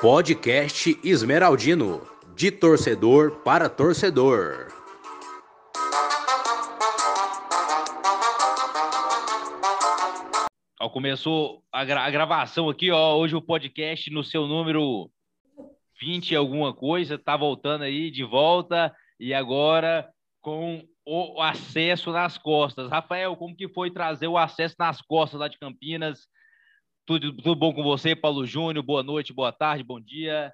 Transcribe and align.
Podcast 0.00 0.98
Esmeraldino, 1.04 2.02
de 2.34 2.50
torcedor 2.50 3.42
para 3.44 3.68
torcedor. 3.68 4.66
Ó, 10.80 10.88
começou 10.88 11.62
a, 11.70 11.84
gra 11.84 12.04
a, 12.04 12.10
gravação 12.10 12.68
aqui, 12.68 12.90
ó. 12.90 13.16
Hoje 13.16 13.36
o 13.36 13.40
podcast 13.40 14.10
no 14.10 14.24
seu 14.24 14.48
número 14.48 15.08
20 16.00 16.34
alguma 16.34 16.74
coisa, 16.74 17.16
tá 17.16 17.36
voltando 17.36 17.82
aí 17.82 18.10
de 18.10 18.24
volta 18.24 18.92
e 19.20 19.32
agora 19.32 20.08
com 20.40 20.82
o 21.04 21.40
acesso 21.40 22.12
nas 22.12 22.38
costas. 22.38 22.90
Rafael, 22.90 23.36
como 23.36 23.56
que 23.56 23.68
foi 23.68 23.90
trazer 23.90 24.28
o 24.28 24.38
acesso 24.38 24.76
nas 24.78 25.00
costas 25.00 25.40
lá 25.40 25.48
de 25.48 25.58
Campinas? 25.58 26.28
Tudo, 27.04 27.36
tudo 27.36 27.56
bom 27.56 27.74
com 27.74 27.82
você, 27.82 28.14
Paulo 28.14 28.46
Júnior? 28.46 28.84
Boa 28.84 29.02
noite, 29.02 29.32
boa 29.32 29.52
tarde, 29.52 29.82
bom 29.82 30.00
dia. 30.00 30.52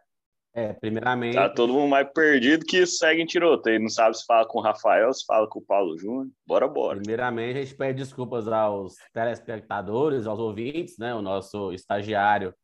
É, 0.54 0.72
primeiramente. 0.72 1.34
Tá 1.34 1.48
todo 1.48 1.72
mundo 1.72 1.88
mais 1.88 2.10
perdido 2.12 2.64
que 2.64 2.84
segue 2.86 3.22
em 3.22 3.26
tiroteio. 3.26 3.80
Não 3.80 3.88
sabe 3.88 4.16
se 4.16 4.24
fala 4.24 4.46
com 4.46 4.58
o 4.58 4.62
Rafael, 4.62 5.12
se 5.12 5.24
fala 5.26 5.46
com 5.46 5.58
o 5.58 5.64
Paulo 5.64 5.96
Júnior. 5.98 6.28
Bora, 6.46 6.66
bora. 6.66 6.98
Primeiramente, 6.98 7.58
a 7.58 7.62
gente 7.62 7.76
pede 7.76 7.98
desculpas 7.98 8.48
aos 8.48 8.96
telespectadores, 9.12 10.26
aos 10.26 10.38
ouvintes, 10.38 10.96
né? 10.98 11.14
O 11.14 11.22
nosso 11.22 11.72
estagiário, 11.72 12.54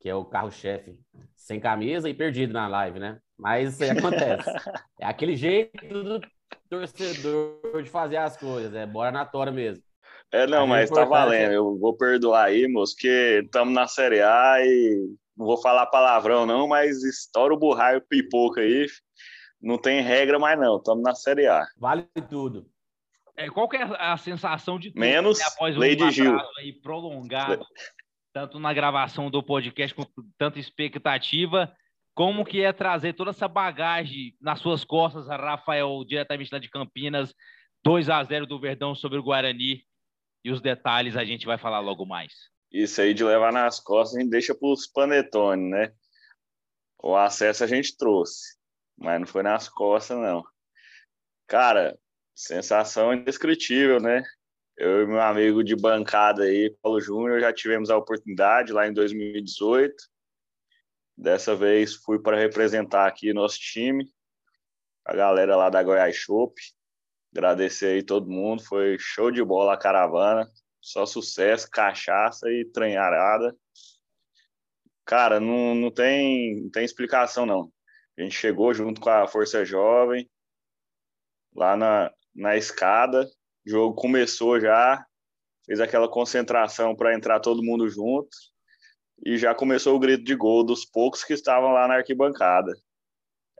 que 0.00 0.08
é 0.08 0.14
o 0.14 0.24
carro-chefe, 0.24 0.98
sem 1.34 1.58
camisa 1.58 2.08
e 2.08 2.14
perdido 2.14 2.52
na 2.52 2.68
live, 2.68 3.00
né? 3.00 3.18
Mas 3.36 3.74
isso 3.74 3.84
aí 3.84 3.90
acontece. 3.90 4.48
é 5.00 5.06
aquele 5.06 5.36
jeito 5.36 6.04
do 6.04 6.20
torcedor 6.68 7.82
de 7.82 7.90
fazer 7.90 8.16
as 8.16 8.36
coisas, 8.36 8.74
é 8.74 8.86
bora 8.86 9.10
na 9.10 9.24
tora 9.24 9.50
mesmo. 9.50 9.82
É, 10.32 10.46
não, 10.46 10.66
mas 10.66 10.90
tá 10.90 11.04
valendo. 11.04 11.52
Eu 11.52 11.78
vou 11.78 11.96
perdoar 11.96 12.46
aí, 12.46 12.66
moço, 12.68 12.96
que 12.96 13.42
estamos 13.44 13.72
na 13.72 13.86
Série 13.86 14.22
A 14.22 14.56
e 14.60 15.08
não 15.36 15.46
vou 15.46 15.60
falar 15.60 15.86
palavrão, 15.86 16.46
não, 16.46 16.66
mas 16.66 17.02
estoura 17.04 17.54
o 17.54 17.58
burraio 17.58 18.00
pipoca 18.00 18.60
aí. 18.60 18.86
Não 19.60 19.78
tem 19.78 20.00
regra 20.00 20.38
mais, 20.38 20.58
não. 20.58 20.76
Estamos 20.76 21.02
na 21.02 21.14
Série 21.14 21.46
A. 21.46 21.66
Vale 21.78 22.06
tudo. 22.28 22.66
É, 23.36 23.50
qual 23.50 23.68
que 23.68 23.76
é 23.76 23.82
a 23.82 24.16
sensação 24.16 24.78
de 24.78 24.92
Menos 24.96 25.40
após 25.42 25.76
lei 25.76 25.94
de 25.94 26.10
Gil. 26.10 26.38
aí 26.58 26.72
prolongado, 26.72 27.64
tanto 28.32 28.58
na 28.58 28.72
gravação 28.72 29.30
do 29.30 29.42
podcast 29.42 29.94
com 29.94 30.04
tanta 30.38 30.58
expectativa, 30.58 31.70
como 32.16 32.46
que 32.46 32.62
é 32.62 32.72
trazer 32.72 33.12
toda 33.12 33.30
essa 33.30 33.46
bagagem 33.46 34.34
nas 34.40 34.58
suas 34.58 34.82
costas, 34.82 35.28
Rafael, 35.28 36.02
diretamente 36.02 36.50
lá 36.50 36.58
de 36.58 36.70
Campinas, 36.70 37.34
2 37.84 38.08
a 38.08 38.24
0 38.24 38.46
do 38.46 38.58
Verdão 38.58 38.94
sobre 38.94 39.18
o 39.18 39.22
Guarani, 39.22 39.84
e 40.42 40.50
os 40.50 40.62
detalhes 40.62 41.14
a 41.14 41.26
gente 41.26 41.44
vai 41.44 41.58
falar 41.58 41.80
logo 41.80 42.06
mais. 42.06 42.32
Isso 42.72 43.02
aí 43.02 43.12
de 43.12 43.22
levar 43.22 43.52
nas 43.52 43.78
costas 43.78 44.16
a 44.16 44.20
gente 44.22 44.30
deixa 44.30 44.54
para 44.54 44.66
os 44.66 44.86
panetones, 44.86 45.70
né? 45.70 45.92
O 47.02 47.14
acesso 47.14 47.62
a 47.62 47.66
gente 47.66 47.94
trouxe, 47.98 48.56
mas 48.96 49.20
não 49.20 49.26
foi 49.26 49.42
nas 49.42 49.68
costas, 49.68 50.16
não. 50.16 50.42
Cara, 51.46 51.98
sensação 52.34 53.12
indescritível, 53.12 54.00
né? 54.00 54.22
Eu 54.74 55.02
e 55.02 55.06
meu 55.06 55.20
amigo 55.20 55.62
de 55.62 55.76
bancada 55.76 56.44
aí, 56.44 56.74
Paulo 56.82 56.98
Júnior, 56.98 57.40
já 57.40 57.52
tivemos 57.52 57.90
a 57.90 57.96
oportunidade 57.98 58.72
lá 58.72 58.88
em 58.88 58.94
2018. 58.94 59.94
Dessa 61.16 61.56
vez 61.56 61.94
fui 61.94 62.20
para 62.20 62.36
representar 62.36 63.06
aqui 63.06 63.32
nosso 63.32 63.58
time, 63.58 64.06
a 65.04 65.14
galera 65.14 65.56
lá 65.56 65.70
da 65.70 65.82
Goiás 65.82 66.14
Shop. 66.14 66.54
Agradecer 67.34 67.86
aí 67.86 68.02
todo 68.02 68.30
mundo, 68.30 68.62
foi 68.62 68.98
show 68.98 69.30
de 69.30 69.42
bola 69.42 69.74
a 69.74 69.78
caravana, 69.78 70.50
só 70.80 71.06
sucesso, 71.06 71.70
cachaça 71.70 72.50
e 72.50 72.64
tranharada. 72.64 73.56
Cara, 75.04 75.40
não, 75.40 75.74
não, 75.74 75.90
tem, 75.90 76.62
não 76.62 76.70
tem 76.70 76.84
explicação 76.84 77.46
não. 77.46 77.72
A 78.18 78.22
gente 78.22 78.34
chegou 78.34 78.74
junto 78.74 79.00
com 79.00 79.08
a 79.08 79.26
Força 79.26 79.64
Jovem, 79.64 80.28
lá 81.54 81.76
na, 81.76 82.12
na 82.34 82.56
escada, 82.56 83.24
o 83.66 83.70
jogo 83.70 83.94
começou 83.94 84.60
já, 84.60 85.04
fez 85.64 85.80
aquela 85.80 86.08
concentração 86.08 86.94
para 86.94 87.14
entrar 87.14 87.40
todo 87.40 87.62
mundo 87.62 87.88
junto, 87.88 88.28
e 89.24 89.36
já 89.36 89.54
começou 89.54 89.96
o 89.96 89.98
grito 89.98 90.24
de 90.24 90.34
gol 90.34 90.64
dos 90.64 90.84
poucos 90.84 91.24
que 91.24 91.32
estavam 91.32 91.72
lá 91.72 91.88
na 91.88 91.94
arquibancada. 91.96 92.72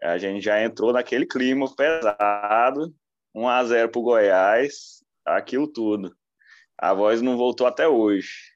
A 0.02 0.18
gente 0.18 0.44
já 0.44 0.62
entrou 0.62 0.92
naquele 0.92 1.26
clima 1.26 1.74
pesado, 1.74 2.94
1 3.34 3.48
a 3.48 3.64
0 3.64 3.90
para 3.90 3.98
o 3.98 4.02
Goiás, 4.02 5.04
aquilo 5.24 5.66
tudo. 5.66 6.14
A 6.78 6.92
voz 6.92 7.22
não 7.22 7.36
voltou 7.36 7.66
até 7.66 7.88
hoje. 7.88 8.54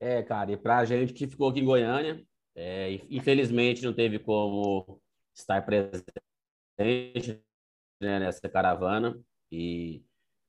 É, 0.00 0.22
cara, 0.22 0.52
e 0.52 0.56
para 0.56 0.78
a 0.78 0.84
gente 0.84 1.12
que 1.12 1.26
ficou 1.26 1.48
aqui 1.48 1.60
em 1.60 1.64
Goiânia, 1.64 2.22
é, 2.54 3.00
infelizmente 3.10 3.84
não 3.84 3.92
teve 3.92 4.18
como 4.18 5.00
estar 5.34 5.64
presente 5.64 7.42
né, 8.00 8.18
nessa 8.18 8.48
caravana. 8.48 9.18
E 9.50 10.04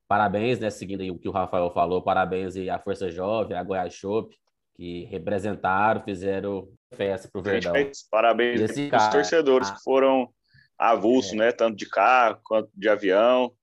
parabéns, 0.08 0.60
né, 0.60 0.70
seguindo 0.70 1.02
o 1.14 1.18
que 1.18 1.30
o 1.30 1.32
Rafael 1.32 1.72
falou, 1.72 2.04
parabéns 2.04 2.56
e 2.56 2.70
à 2.70 2.78
Força 2.78 3.10
Jovem, 3.10 3.58
à 3.58 3.64
Goiás 3.64 3.94
Shop, 3.94 4.36
que 4.80 5.04
representaram, 5.04 6.02
fizeram 6.06 6.72
festa 6.94 7.28
pro 7.30 7.42
Verdão. 7.42 7.74
Parabéns 8.10 8.62
aos 8.94 9.10
torcedores 9.10 9.70
que 9.70 9.84
foram 9.84 10.34
avulso, 10.78 11.34
é. 11.34 11.38
né? 11.38 11.52
Tanto 11.52 11.76
de 11.76 11.86
carro 11.86 12.40
quanto 12.46 12.70
de 12.74 12.88
avião. 12.88 13.54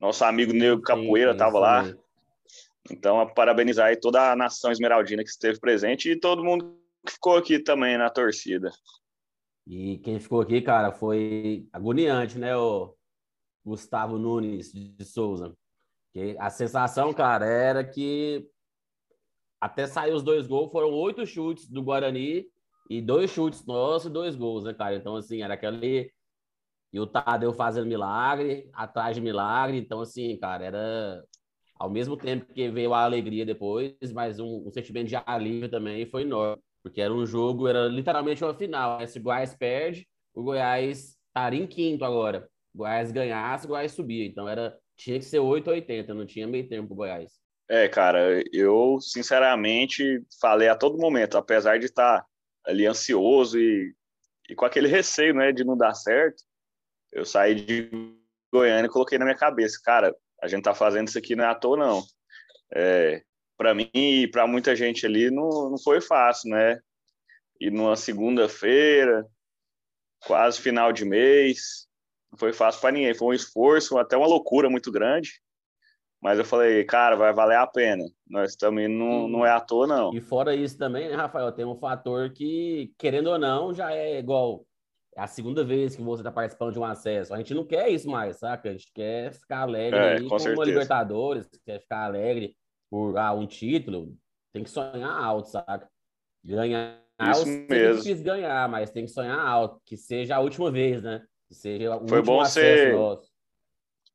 Nosso 0.00 0.24
amigo 0.24 0.52
Nego 0.52 0.82
Capoeira 0.82 1.30
estava 1.30 1.60
lá. 1.60 1.94
Então, 2.90 3.20
a 3.20 3.32
parabenizar 3.32 3.86
aí 3.86 3.96
toda 3.96 4.32
a 4.32 4.34
nação 4.34 4.72
esmeraldina 4.72 5.22
que 5.22 5.30
esteve 5.30 5.60
presente 5.60 6.10
e 6.10 6.18
todo 6.18 6.42
mundo 6.42 6.76
que 7.06 7.12
ficou 7.12 7.36
aqui 7.36 7.60
também 7.60 7.96
na 7.96 8.10
torcida. 8.10 8.72
E 9.68 9.98
quem 9.98 10.18
ficou 10.18 10.40
aqui, 10.40 10.60
cara, 10.60 10.90
foi 10.90 11.68
agoniante, 11.72 12.38
né? 12.38 12.56
O 12.56 12.92
Gustavo 13.64 14.18
Nunes 14.18 14.72
de 14.72 15.04
Souza. 15.04 15.54
Que 16.12 16.36
a 16.40 16.50
sensação, 16.50 17.14
cara, 17.14 17.46
era 17.46 17.84
que 17.84 18.48
até 19.60 19.86
sair 19.86 20.12
os 20.12 20.22
dois 20.22 20.46
gols, 20.46 20.70
foram 20.70 20.90
oito 20.90 21.26
chutes 21.26 21.68
do 21.68 21.82
Guarani 21.82 22.44
e 22.90 23.00
dois 23.00 23.30
chutes 23.30 23.64
nossos 23.66 24.08
e 24.08 24.12
dois 24.12 24.36
gols, 24.36 24.64
né, 24.64 24.74
cara? 24.74 24.96
Então, 24.96 25.16
assim, 25.16 25.42
era 25.42 25.54
aquele 25.54 26.10
e 26.92 27.00
o 27.00 27.06
Tadeu 27.06 27.52
fazendo 27.52 27.86
milagre, 27.86 28.70
atrás 28.72 29.14
de 29.14 29.20
milagre. 29.20 29.76
Então, 29.78 30.00
assim, 30.00 30.36
cara, 30.38 30.64
era 30.64 31.24
ao 31.78 31.90
mesmo 31.90 32.16
tempo 32.16 32.52
que 32.54 32.70
veio 32.70 32.94
a 32.94 33.04
alegria 33.04 33.44
depois, 33.44 33.94
mas 34.14 34.40
um, 34.40 34.66
um 34.66 34.70
sentimento 34.70 35.08
de 35.08 35.16
alívio 35.26 35.68
também 35.68 36.06
foi 36.06 36.22
enorme. 36.22 36.62
Porque 36.82 37.00
era 37.00 37.12
um 37.12 37.26
jogo, 37.26 37.68
era 37.68 37.86
literalmente 37.88 38.42
uma 38.42 38.54
final. 38.54 39.06
Se 39.06 39.18
o 39.18 39.22
Goiás 39.22 39.54
perde, 39.54 40.06
o 40.34 40.42
Goiás 40.42 41.16
estaria 41.28 41.62
em 41.62 41.66
quinto 41.66 42.04
agora. 42.04 42.48
O 42.72 42.78
Goiás 42.78 43.10
ganhasse, 43.12 43.66
o 43.66 43.68
Goiás 43.68 43.92
subia. 43.92 44.24
Então 44.24 44.48
era, 44.48 44.74
tinha 44.96 45.18
que 45.18 45.24
ser 45.24 45.40
8 45.40 45.68
ou 45.68 45.74
80, 45.74 46.14
não 46.14 46.24
tinha 46.24 46.46
meio 46.46 46.68
tempo 46.68 46.94
o 46.94 46.96
Goiás. 46.96 47.32
É, 47.68 47.88
cara, 47.88 48.44
eu 48.52 49.00
sinceramente 49.00 50.22
falei 50.40 50.68
a 50.68 50.76
todo 50.76 50.98
momento, 50.98 51.36
apesar 51.36 51.78
de 51.78 51.86
estar 51.86 52.24
ali 52.64 52.86
ansioso 52.86 53.58
e, 53.58 53.92
e 54.48 54.54
com 54.54 54.64
aquele 54.64 54.88
receio, 54.88 55.34
né, 55.34 55.50
de 55.50 55.64
não 55.64 55.76
dar 55.76 55.94
certo, 55.94 56.44
eu 57.12 57.24
saí 57.24 57.54
de 57.54 57.90
Goiânia 58.52 58.86
e 58.86 58.90
coloquei 58.90 59.18
na 59.18 59.24
minha 59.24 59.36
cabeça, 59.36 59.80
cara, 59.82 60.14
a 60.40 60.46
gente 60.46 60.62
tá 60.64 60.74
fazendo 60.74 61.08
isso 61.08 61.18
aqui 61.18 61.34
não 61.34 61.44
é 61.44 61.48
à 61.48 61.54
toa, 61.54 61.76
não. 61.76 62.02
É, 62.74 63.22
para 63.56 63.74
mim 63.74 63.90
e 63.94 64.28
para 64.28 64.46
muita 64.46 64.76
gente 64.76 65.06
ali 65.06 65.30
não, 65.30 65.70
não 65.70 65.78
foi 65.78 66.00
fácil, 66.00 66.50
né? 66.50 66.78
E 67.60 67.70
numa 67.70 67.96
segunda-feira, 67.96 69.26
quase 70.26 70.60
final 70.60 70.92
de 70.92 71.04
mês, 71.04 71.86
não 72.30 72.38
foi 72.38 72.52
fácil 72.52 72.80
para 72.80 72.92
ninguém. 72.92 73.14
Foi 73.14 73.28
um 73.28 73.32
esforço, 73.32 73.98
até 73.98 74.16
uma 74.16 74.26
loucura 74.26 74.68
muito 74.68 74.92
grande. 74.92 75.40
Mas 76.20 76.38
eu 76.38 76.44
falei, 76.44 76.82
cara, 76.84 77.14
vai 77.14 77.32
valer 77.32 77.58
a 77.58 77.66
pena. 77.66 78.04
Nós 78.28 78.56
também 78.56 78.88
não, 78.88 79.28
não 79.28 79.46
é 79.46 79.50
à 79.50 79.60
toa, 79.60 79.86
não. 79.86 80.14
E 80.14 80.20
fora 80.20 80.54
isso 80.54 80.76
também, 80.78 81.08
né, 81.08 81.14
Rafael, 81.14 81.52
tem 81.52 81.64
um 81.64 81.76
fator 81.76 82.30
que, 82.30 82.92
querendo 82.98 83.28
ou 83.28 83.38
não, 83.38 83.72
já 83.72 83.92
é 83.92 84.18
igual 84.18 84.64
é 85.16 85.22
a 85.22 85.26
segunda 85.26 85.64
vez 85.64 85.96
que 85.96 86.02
você 86.02 86.20
está 86.20 86.30
participando 86.30 86.72
de 86.72 86.78
um 86.78 86.84
acesso. 86.84 87.32
A 87.32 87.38
gente 87.38 87.54
não 87.54 87.64
quer 87.64 87.88
isso 87.88 88.08
mais, 88.08 88.36
saca? 88.36 88.68
A 88.68 88.72
gente 88.72 88.92
quer 88.92 89.32
ficar 89.32 89.60
alegre 89.60 89.98
é, 89.98 90.20
com, 90.20 90.28
com 90.28 90.36
uma 90.36 90.64
Libertadores, 90.64 91.48
quer 91.64 91.80
ficar 91.80 92.04
alegre 92.04 92.54
por 92.90 93.16
ah, 93.16 93.32
um 93.32 93.46
título. 93.46 94.14
Tem 94.52 94.62
que 94.62 94.68
sonhar 94.68 95.10
alto, 95.10 95.48
saca? 95.48 95.88
Ganhar 96.44 97.00
isso 97.30 97.48
eu 97.48 97.66
mesmo. 97.68 98.02
quis 98.02 98.22
ganhar, 98.22 98.68
mas 98.68 98.90
tem 98.90 99.06
que 99.06 99.10
sonhar 99.10 99.38
alto, 99.38 99.80
que 99.86 99.96
seja 99.96 100.36
a 100.36 100.40
última 100.40 100.70
vez, 100.70 101.02
né? 101.02 101.24
Que 101.48 101.54
seja 101.54 101.96
o 101.96 102.06
Foi 102.06 102.18
último 102.18 102.36
bom 102.36 102.40
acesso 102.42 102.84
você... 102.84 102.92
nosso. 102.92 103.35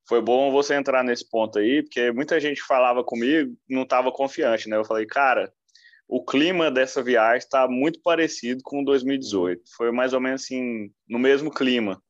Foi 0.08 0.22
bom 0.22 0.52
você 0.52 0.76
entrar 0.76 1.04
nesse 1.04 1.30
ponto 1.30 1.60
aí, 1.60 1.84
porque 1.84 2.12
muita 2.12 2.40
gente 2.40 2.62
falava 2.62 3.04
comigo, 3.04 3.56
não 3.70 3.84
estava 3.84 4.12
confiante, 4.12 4.68
né? 4.68 4.78
Eu 4.78 4.86
falei, 4.86 5.06
cara, 5.06 5.52
o 6.08 6.24
clima 6.26 6.70
dessa 6.70 7.02
viagem 7.02 7.38
está 7.38 7.68
muito 7.68 8.02
parecido 8.02 8.62
com 8.64 8.84
2018. 8.84 9.62
Foi 9.78 9.92
mais 9.92 10.14
ou 10.14 10.20
menos 10.20 10.44
assim, 10.44 10.92
no 11.08 11.18
mesmo 11.18 11.50
clima. 11.50 12.02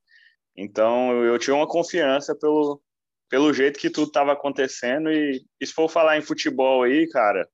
Então, 0.57 1.23
eu 1.23 1.38
tinha 1.38 1.55
uma 1.55 1.67
confiança 1.67 2.35
pelo, 2.35 2.81
pelo 3.29 3.53
jeito 3.53 3.79
que 3.79 3.89
tudo 3.89 4.07
estava 4.07 4.33
acontecendo. 4.33 5.11
E, 5.11 5.45
e 5.59 5.65
se 5.65 5.73
for 5.73 5.88
falar 5.88 6.17
em 6.17 6.21
futebol 6.21 6.83
aí, 6.83 7.07
cara, 7.09 7.47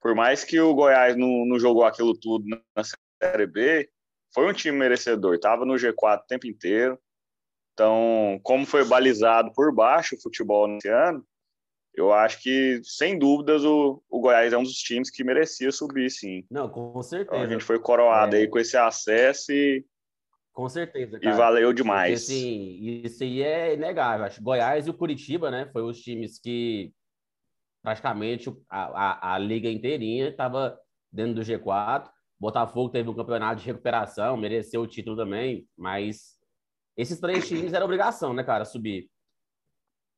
por 0.00 0.14
mais 0.14 0.44
que 0.44 0.60
o 0.60 0.74
Goiás 0.74 1.16
não, 1.16 1.44
não 1.46 1.58
jogou 1.58 1.84
aquilo 1.84 2.16
tudo 2.16 2.44
na 2.74 2.84
Série 3.20 3.46
B, 3.46 3.90
foi 4.32 4.48
um 4.48 4.52
time 4.52 4.78
merecedor, 4.78 5.34
estava 5.34 5.64
no 5.64 5.74
G4 5.74 6.20
o 6.20 6.26
tempo 6.26 6.46
inteiro. 6.46 6.98
Então, 7.76 8.40
como 8.42 8.64
foi 8.64 8.86
balizado 8.86 9.52
por 9.52 9.70
baixo 9.70 10.16
o 10.16 10.20
futebol 10.20 10.66
nesse 10.66 10.88
ano, 10.88 11.22
eu 11.94 12.10
acho 12.10 12.42
que, 12.42 12.80
sem 12.82 13.18
dúvidas, 13.18 13.64
o, 13.66 14.02
o 14.08 14.18
Goiás 14.18 14.54
é 14.54 14.56
um 14.56 14.62
dos 14.62 14.78
times 14.78 15.10
que 15.10 15.22
merecia 15.22 15.70
subir, 15.70 16.10
sim. 16.10 16.42
Não, 16.50 16.70
com 16.70 17.02
certeza. 17.02 17.36
Então, 17.36 17.46
a 17.46 17.52
gente 17.52 17.64
foi 17.64 17.78
coroado 17.78 18.34
é... 18.34 18.40
aí 18.40 18.48
com 18.48 18.58
esse 18.58 18.78
acesso 18.78 19.52
e. 19.52 19.84
Com 20.54 20.70
certeza, 20.70 21.20
cara. 21.20 21.34
E 21.34 21.36
valeu 21.36 21.70
demais. 21.74 22.22
Porque, 22.22 22.34
assim, 22.34 23.02
isso 23.04 23.22
aí 23.22 23.42
é 23.42 23.74
inegável. 23.74 24.24
Acho 24.24 24.42
Goiás 24.42 24.86
e 24.86 24.90
o 24.90 24.94
Curitiba, 24.94 25.50
né? 25.50 25.68
Foi 25.70 25.82
os 25.82 26.00
times 26.00 26.38
que 26.38 26.94
praticamente 27.82 28.50
a, 28.70 28.84
a, 28.84 29.34
a 29.34 29.38
liga 29.38 29.68
inteirinha 29.68 30.30
estava 30.30 30.78
dentro 31.12 31.34
do 31.34 31.42
G4. 31.42 32.08
Botafogo 32.40 32.88
teve 32.88 33.10
um 33.10 33.14
campeonato 33.14 33.60
de 33.60 33.66
recuperação, 33.66 34.36
mereceu 34.36 34.80
o 34.80 34.86
título 34.86 35.14
também, 35.14 35.68
mas 35.76 36.35
esses 36.96 37.20
três 37.20 37.46
times 37.46 37.72
era 37.72 37.84
obrigação, 37.84 38.32
né, 38.32 38.42
cara, 38.42 38.64
subir 38.64 39.08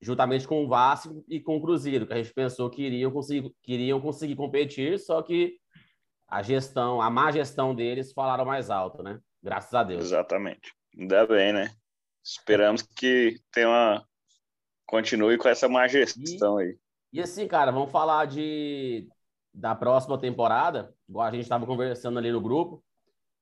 juntamente 0.01 0.47
com 0.47 0.65
o 0.65 0.69
Vasco 0.69 1.25
e 1.29 1.41
com 1.41 1.57
o 1.57 1.61
Cruzeiro, 1.61 2.07
que 2.07 2.13
a 2.13 2.17
gente 2.17 2.33
pensou 2.33 2.71
que 2.71 2.83
iriam 2.83 3.11
conseguir, 3.11 3.53
que 3.63 3.73
iriam 3.73 4.01
conseguir 4.01 4.37
competir, 4.37 4.99
só 4.99 5.21
que 5.23 5.59
a 6.29 6.43
gestão, 6.43 7.01
a 7.01 7.11
má 7.11 7.33
gestão 7.33 7.75
deles 7.75 8.13
falaram 8.13 8.45
mais 8.45 8.71
alto, 8.71 9.03
né? 9.03 9.19
Graças 9.43 9.73
a 9.75 9.83
Deus. 9.83 10.05
Exatamente. 10.05 10.73
Ainda 10.97 11.27
bem, 11.27 11.53
né? 11.53 11.71
Esperamos 12.23 12.83
que 12.83 13.41
tenha 13.51 13.69
uma... 13.69 14.05
continue 14.87 15.39
com 15.39 15.49
essa 15.49 15.69
má 15.69 15.89
gestão 15.89 16.61
e, 16.61 16.65
aí. 16.65 16.79
E 17.15 17.21
assim, 17.21 17.49
cara, 17.49 17.73
vamos 17.73 17.91
falar 17.91 18.27
de 18.27 19.09
da 19.53 19.75
próxima 19.75 20.19
temporada, 20.19 20.95
igual 21.09 21.27
a 21.27 21.31
gente 21.31 21.43
estava 21.43 21.67
conversando 21.67 22.19
ali 22.19 22.31
no 22.31 22.41
grupo. 22.41 22.85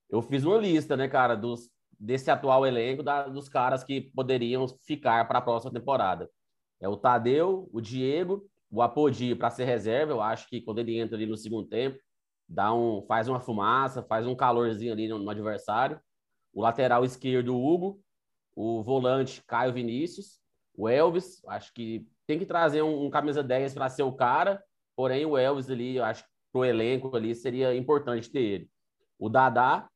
Eu 0.08 0.22
fiz 0.22 0.44
uma 0.44 0.56
lista, 0.56 0.96
né, 0.96 1.08
cara, 1.08 1.34
dos 1.34 1.68
desse 1.98 2.30
atual 2.30 2.66
elenco 2.66 3.02
da, 3.02 3.28
dos 3.28 3.48
caras 3.48 3.82
que 3.82 4.00
poderiam 4.00 4.66
ficar 4.84 5.26
para 5.26 5.38
a 5.38 5.42
próxima 5.42 5.72
temporada. 5.72 6.30
É 6.80 6.88
o 6.88 6.96
Tadeu, 6.96 7.68
o 7.72 7.80
Diego, 7.80 8.48
o 8.70 8.82
Apodi 8.82 9.34
para 9.34 9.50
ser 9.50 9.64
reserva. 9.64 10.12
Eu 10.12 10.20
acho 10.20 10.48
que 10.48 10.60
quando 10.60 10.78
ele 10.78 10.98
entra 10.98 11.16
ali 11.16 11.26
no 11.26 11.36
segundo 11.36 11.66
tempo, 11.66 11.98
dá 12.48 12.72
um, 12.72 13.02
faz 13.06 13.28
uma 13.28 13.40
fumaça, 13.40 14.02
faz 14.02 14.26
um 14.26 14.34
calorzinho 14.34 14.92
ali 14.92 15.08
no, 15.08 15.18
no 15.18 15.30
adversário. 15.30 16.00
O 16.52 16.62
lateral 16.62 17.04
esquerdo, 17.04 17.54
o 17.54 17.66
Hugo. 17.66 18.00
O 18.54 18.82
volante, 18.82 19.42
Caio 19.46 19.72
Vinícius. 19.72 20.40
O 20.74 20.88
Elvis, 20.88 21.42
acho 21.46 21.72
que 21.72 22.06
tem 22.26 22.38
que 22.38 22.46
trazer 22.46 22.82
um, 22.82 23.06
um 23.06 23.10
camisa 23.10 23.42
10 23.42 23.74
para 23.74 23.88
ser 23.88 24.02
o 24.02 24.12
cara. 24.12 24.62
Porém, 24.94 25.24
o 25.24 25.36
Elvis 25.36 25.70
ali, 25.70 25.96
eu 25.96 26.04
acho 26.04 26.24
que 26.24 26.30
pro 26.52 26.64
elenco 26.64 27.14
ali 27.14 27.34
seria 27.34 27.74
importante 27.74 28.30
ter 28.30 28.42
ele. 28.42 28.70
O 29.18 29.28
Dadá 29.28 29.88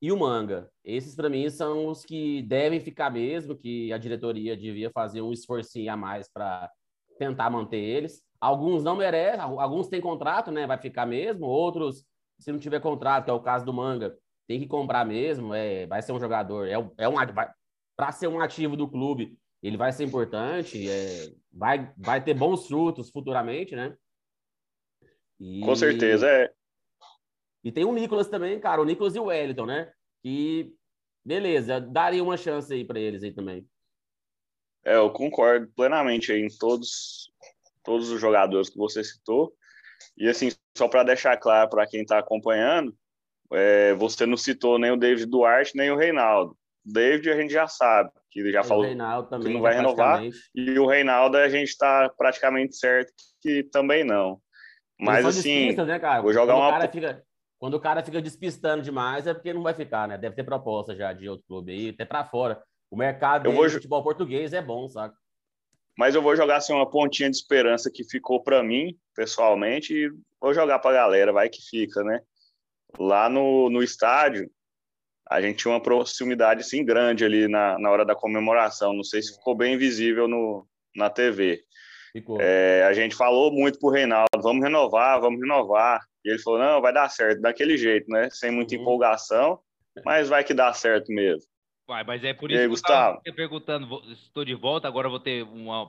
e 0.00 0.12
o 0.12 0.18
Manga. 0.18 0.70
Esses, 0.84 1.14
para 1.14 1.28
mim, 1.28 1.48
são 1.48 1.88
os 1.88 2.04
que 2.04 2.42
devem 2.42 2.80
ficar 2.80 3.10
mesmo, 3.10 3.56
que 3.56 3.92
a 3.92 3.98
diretoria 3.98 4.56
devia 4.56 4.90
fazer 4.90 5.22
um 5.22 5.32
esforcinho 5.32 5.92
a 5.92 5.96
mais 5.96 6.28
para 6.28 6.70
tentar 7.18 7.50
manter 7.50 7.78
eles. 7.78 8.22
Alguns 8.40 8.84
não 8.84 8.96
merecem, 8.96 9.40
alguns 9.40 9.88
têm 9.88 10.00
contrato, 10.00 10.50
né? 10.50 10.66
Vai 10.66 10.78
ficar 10.78 11.06
mesmo. 11.06 11.46
Outros, 11.46 12.04
se 12.38 12.52
não 12.52 12.58
tiver 12.58 12.80
contrato, 12.80 13.24
que 13.24 13.30
é 13.30 13.34
o 13.34 13.40
caso 13.40 13.64
do 13.64 13.72
Manga, 13.72 14.16
tem 14.46 14.60
que 14.60 14.66
comprar 14.66 15.04
mesmo. 15.04 15.54
É, 15.54 15.86
vai 15.86 16.02
ser 16.02 16.12
um 16.12 16.20
jogador, 16.20 16.68
é, 16.68 16.74
é 16.98 17.08
um 17.08 17.14
para 17.96 18.12
ser 18.12 18.28
um 18.28 18.40
ativo 18.40 18.76
do 18.76 18.86
clube, 18.86 19.38
ele 19.62 19.78
vai 19.78 19.90
ser 19.90 20.04
importante, 20.04 20.86
é, 20.88 21.32
vai, 21.50 21.90
vai 21.96 22.22
ter 22.22 22.34
bons 22.34 22.66
frutos 22.66 23.10
futuramente, 23.10 23.74
né? 23.74 23.96
E... 25.40 25.60
Com 25.60 25.74
certeza, 25.74 26.28
é. 26.28 26.52
E 27.66 27.72
tem 27.72 27.84
o 27.84 27.92
Nicolas 27.92 28.28
também, 28.28 28.60
cara, 28.60 28.80
o 28.80 28.84
Nicolas 28.84 29.16
e 29.16 29.18
o 29.18 29.24
Wellington, 29.24 29.66
né? 29.66 29.90
Que, 30.22 30.72
beleza, 31.24 31.80
daria 31.80 32.22
uma 32.22 32.36
chance 32.36 32.72
aí 32.72 32.84
para 32.84 33.00
eles 33.00 33.24
aí 33.24 33.32
também. 33.32 33.66
É, 34.84 34.94
eu 34.94 35.10
concordo 35.10 35.66
plenamente 35.74 36.30
aí 36.30 36.42
em 36.42 36.58
todos, 36.60 37.32
todos 37.82 38.08
os 38.08 38.20
jogadores 38.20 38.70
que 38.70 38.78
você 38.78 39.02
citou. 39.02 39.52
E 40.16 40.28
assim, 40.28 40.50
só 40.78 40.86
para 40.86 41.02
deixar 41.02 41.36
claro 41.38 41.68
para 41.68 41.88
quem 41.88 42.02
está 42.02 42.20
acompanhando, 42.20 42.94
é, 43.52 43.94
você 43.94 44.24
não 44.26 44.36
citou 44.36 44.78
nem 44.78 44.92
o 44.92 44.96
David 44.96 45.26
Duarte, 45.26 45.76
nem 45.76 45.90
o 45.90 45.96
Reinaldo. 45.96 46.56
O 46.86 46.92
David 46.92 47.30
a 47.30 47.36
gente 47.36 47.52
já 47.52 47.66
sabe, 47.66 48.12
que 48.30 48.38
ele 48.38 48.52
já 48.52 48.60
o 48.60 48.64
falou 48.64 48.84
também, 49.24 49.48
que 49.48 49.52
não 49.52 49.60
vai 49.60 49.74
renovar. 49.74 50.22
E 50.54 50.78
o 50.78 50.86
Reinaldo 50.86 51.36
a 51.36 51.48
gente 51.48 51.70
está 51.70 52.08
praticamente 52.16 52.76
certo 52.76 53.12
que 53.42 53.64
também 53.64 54.04
não. 54.04 54.40
Mas 55.00 55.26
assim, 55.26 55.74
né, 55.74 55.98
cara? 55.98 56.22
vou 56.22 56.32
jogar 56.32 56.54
uma. 56.54 56.88
Fica, 56.88 57.25
quando 57.58 57.74
o 57.74 57.80
cara 57.80 58.02
fica 58.02 58.20
despistando 58.20 58.82
demais, 58.82 59.26
é 59.26 59.34
porque 59.34 59.52
não 59.52 59.62
vai 59.62 59.74
ficar, 59.74 60.06
né? 60.06 60.18
Deve 60.18 60.36
ter 60.36 60.44
proposta 60.44 60.94
já 60.94 61.12
de 61.12 61.28
outro 61.28 61.44
clube 61.46 61.72
aí, 61.72 61.88
até 61.90 62.04
para 62.04 62.24
fora. 62.24 62.62
O 62.90 62.96
mercado 62.96 63.50
do 63.50 63.70
futebol 63.70 64.02
português 64.02 64.52
é 64.52 64.62
bom, 64.62 64.88
sabe? 64.88 65.14
Mas 65.98 66.14
eu 66.14 66.20
vou 66.20 66.36
jogar 66.36 66.56
assim 66.56 66.74
uma 66.74 66.88
pontinha 66.88 67.30
de 67.30 67.36
esperança 67.36 67.90
que 67.90 68.04
ficou 68.04 68.42
para 68.42 68.62
mim, 68.62 68.96
pessoalmente, 69.14 69.94
e 69.94 70.10
vou 70.40 70.52
jogar 70.52 70.78
para 70.78 70.90
a 70.90 71.02
galera, 71.02 71.32
vai 71.32 71.48
que 71.48 71.62
fica, 71.62 72.04
né? 72.04 72.20
Lá 72.98 73.28
no, 73.28 73.70
no 73.70 73.82
estádio, 73.82 74.50
a 75.28 75.40
gente 75.40 75.58
tinha 75.58 75.72
uma 75.72 75.82
proximidade 75.82 76.60
assim 76.60 76.84
grande 76.84 77.24
ali 77.24 77.48
na, 77.48 77.78
na 77.78 77.90
hora 77.90 78.04
da 78.04 78.14
comemoração. 78.14 78.92
Não 78.92 79.02
sei 79.02 79.22
se 79.22 79.34
ficou 79.34 79.56
bem 79.56 79.76
visível 79.78 80.28
no, 80.28 80.66
na 80.94 81.08
TV. 81.08 81.64
É, 82.40 82.84
a 82.88 82.92
gente 82.92 83.14
falou 83.14 83.52
muito 83.52 83.78
pro 83.78 83.90
Reinaldo, 83.90 84.28
vamos 84.40 84.62
renovar, 84.62 85.20
vamos 85.20 85.40
renovar. 85.40 86.00
E 86.26 86.30
ele 86.30 86.38
falou, 86.40 86.58
não, 86.58 86.80
vai 86.80 86.92
dar 86.92 87.08
certo, 87.08 87.40
daquele 87.40 87.76
jeito, 87.76 88.10
né? 88.10 88.28
Sem 88.30 88.50
muita 88.50 88.74
uhum. 88.74 88.82
empolgação, 88.82 89.60
mas 90.04 90.28
vai 90.28 90.42
que 90.42 90.52
dá 90.52 90.72
certo 90.72 91.12
mesmo. 91.12 91.48
Vai, 91.86 92.02
mas 92.02 92.24
é 92.24 92.34
por 92.34 92.50
isso 92.50 92.58
aí, 92.58 92.66
que 92.66 92.70
Gustavo? 92.70 93.20
eu 93.24 93.32
perguntando, 93.32 94.02
estou 94.10 94.44
de 94.44 94.54
volta, 94.54 94.88
agora 94.88 95.08
vou 95.08 95.20
ter 95.20 95.44
uma, 95.44 95.84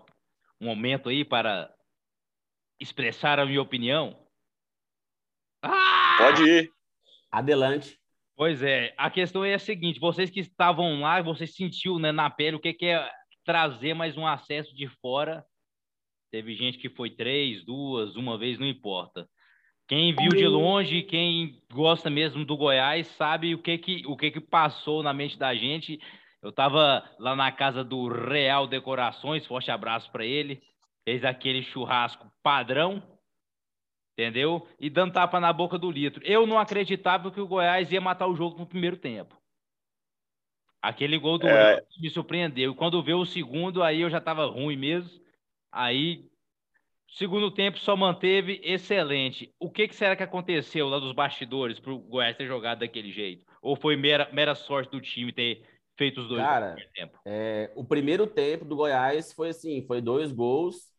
um 0.62 0.68
momento 0.68 1.10
aí 1.10 1.26
para 1.26 1.74
expressar 2.80 3.40
a 3.40 3.46
minha 3.48 3.62
opinião. 3.62 4.16
Ah! 5.64 6.18
Pode 6.20 6.44
ir. 6.44 6.72
Adelante. 7.32 8.00
Pois 8.36 8.62
é, 8.62 8.94
a 8.96 9.10
questão 9.10 9.44
é 9.44 9.56
a 9.56 9.60
seguinte: 9.60 10.00
vocês 10.00 10.30
que 10.30 10.40
estavam 10.40 11.02
lá, 11.02 11.20
vocês 11.24 11.56
sentiu 11.56 11.98
né, 11.98 12.12
na 12.12 12.30
pele 12.30 12.58
o 12.58 12.60
que, 12.60 12.74
que 12.74 12.86
é 12.86 13.10
trazer 13.44 13.96
mais 13.96 14.16
um 14.16 14.28
acesso 14.28 14.76
de 14.76 14.88
fora 15.02 15.44
Teve 16.32 16.56
gente 16.56 16.78
que 16.78 16.90
foi 16.90 17.10
três, 17.10 17.64
duas, 17.64 18.16
uma 18.16 18.38
vez, 18.38 18.60
não 18.60 18.68
importa. 18.68 19.30
Quem 19.88 20.14
viu 20.14 20.30
de 20.30 20.46
longe, 20.46 21.02
quem 21.02 21.62
gosta 21.72 22.10
mesmo 22.10 22.44
do 22.44 22.58
Goiás, 22.58 23.08
sabe 23.08 23.56
o 23.56 23.60
que 23.60 23.78
que, 23.78 24.04
o 24.06 24.18
que, 24.18 24.32
que 24.32 24.42
passou 24.42 25.02
na 25.02 25.14
mente 25.14 25.40
da 25.40 25.56
gente. 25.56 25.98
Eu 26.42 26.50
estava 26.50 27.10
lá 27.18 27.36
na 27.36 27.52
casa 27.54 27.86
do 27.86 28.08
Real 28.10 28.68
Decorações, 28.68 29.46
forte 29.46 29.72
abraço 29.72 30.12
para 30.12 30.26
ele. 30.26 30.62
Fez 31.06 31.24
aquele 31.24 31.64
churrasco 31.64 32.30
padrão, 32.44 33.02
entendeu? 34.12 34.68
E 34.78 34.90
dando 34.90 35.14
tapa 35.14 35.40
na 35.40 35.54
boca 35.54 35.78
do 35.78 35.90
litro. 35.90 36.22
Eu 36.26 36.46
não 36.46 36.60
acreditava 36.60 37.32
que 37.32 37.40
o 37.40 37.48
Goiás 37.48 37.90
ia 37.90 38.02
matar 38.02 38.28
o 38.28 38.36
jogo 38.36 38.60
no 38.60 38.68
primeiro 38.68 38.98
tempo. 38.98 39.40
Aquele 40.82 41.18
gol 41.18 41.38
do 41.38 41.48
é... 41.48 41.82
Me 42.00 42.10
surpreendeu. 42.10 42.76
Quando 42.76 43.02
veio 43.02 43.20
o 43.20 43.26
segundo, 43.26 43.82
aí 43.82 44.02
eu 44.02 44.10
já 44.10 44.18
estava 44.18 44.46
ruim 44.46 44.76
mesmo. 44.76 45.10
Aí, 45.72 46.30
segundo 47.08 47.52
tempo, 47.52 47.78
só 47.78 47.96
manteve 47.96 48.62
excelente. 48.64 49.54
O 49.60 49.70
que, 49.72 49.88
que 49.88 49.96
será 49.96 50.16
que 50.16 50.24
aconteceu 50.24 50.88
lá 50.90 51.00
dos 51.00 51.14
bastidores 51.14 51.80
para 51.80 51.94
o 51.94 52.00
Goiás 52.00 52.36
ter 52.38 52.48
jogado 52.48 52.80
daquele 52.80 53.12
jeito? 53.12 53.46
Ou 53.62 53.76
foi 53.76 53.96
mera, 53.96 54.30
mera 54.34 54.56
sorte 54.56 54.92
do 54.92 55.02
time 55.02 55.32
ter 55.34 55.64
feito 55.98 56.22
os 56.22 56.28
dois 56.30 56.44
Cara, 56.44 56.76
tempo? 56.94 57.20
É, 57.26 57.72
o 57.76 57.84
primeiro 57.84 58.28
tempo 58.28 58.66
do 58.66 58.76
Goiás 58.76 59.34
foi 59.34 59.50
assim, 59.50 59.86
foi 59.86 60.02
dois 60.02 60.32
gols. 60.32 60.92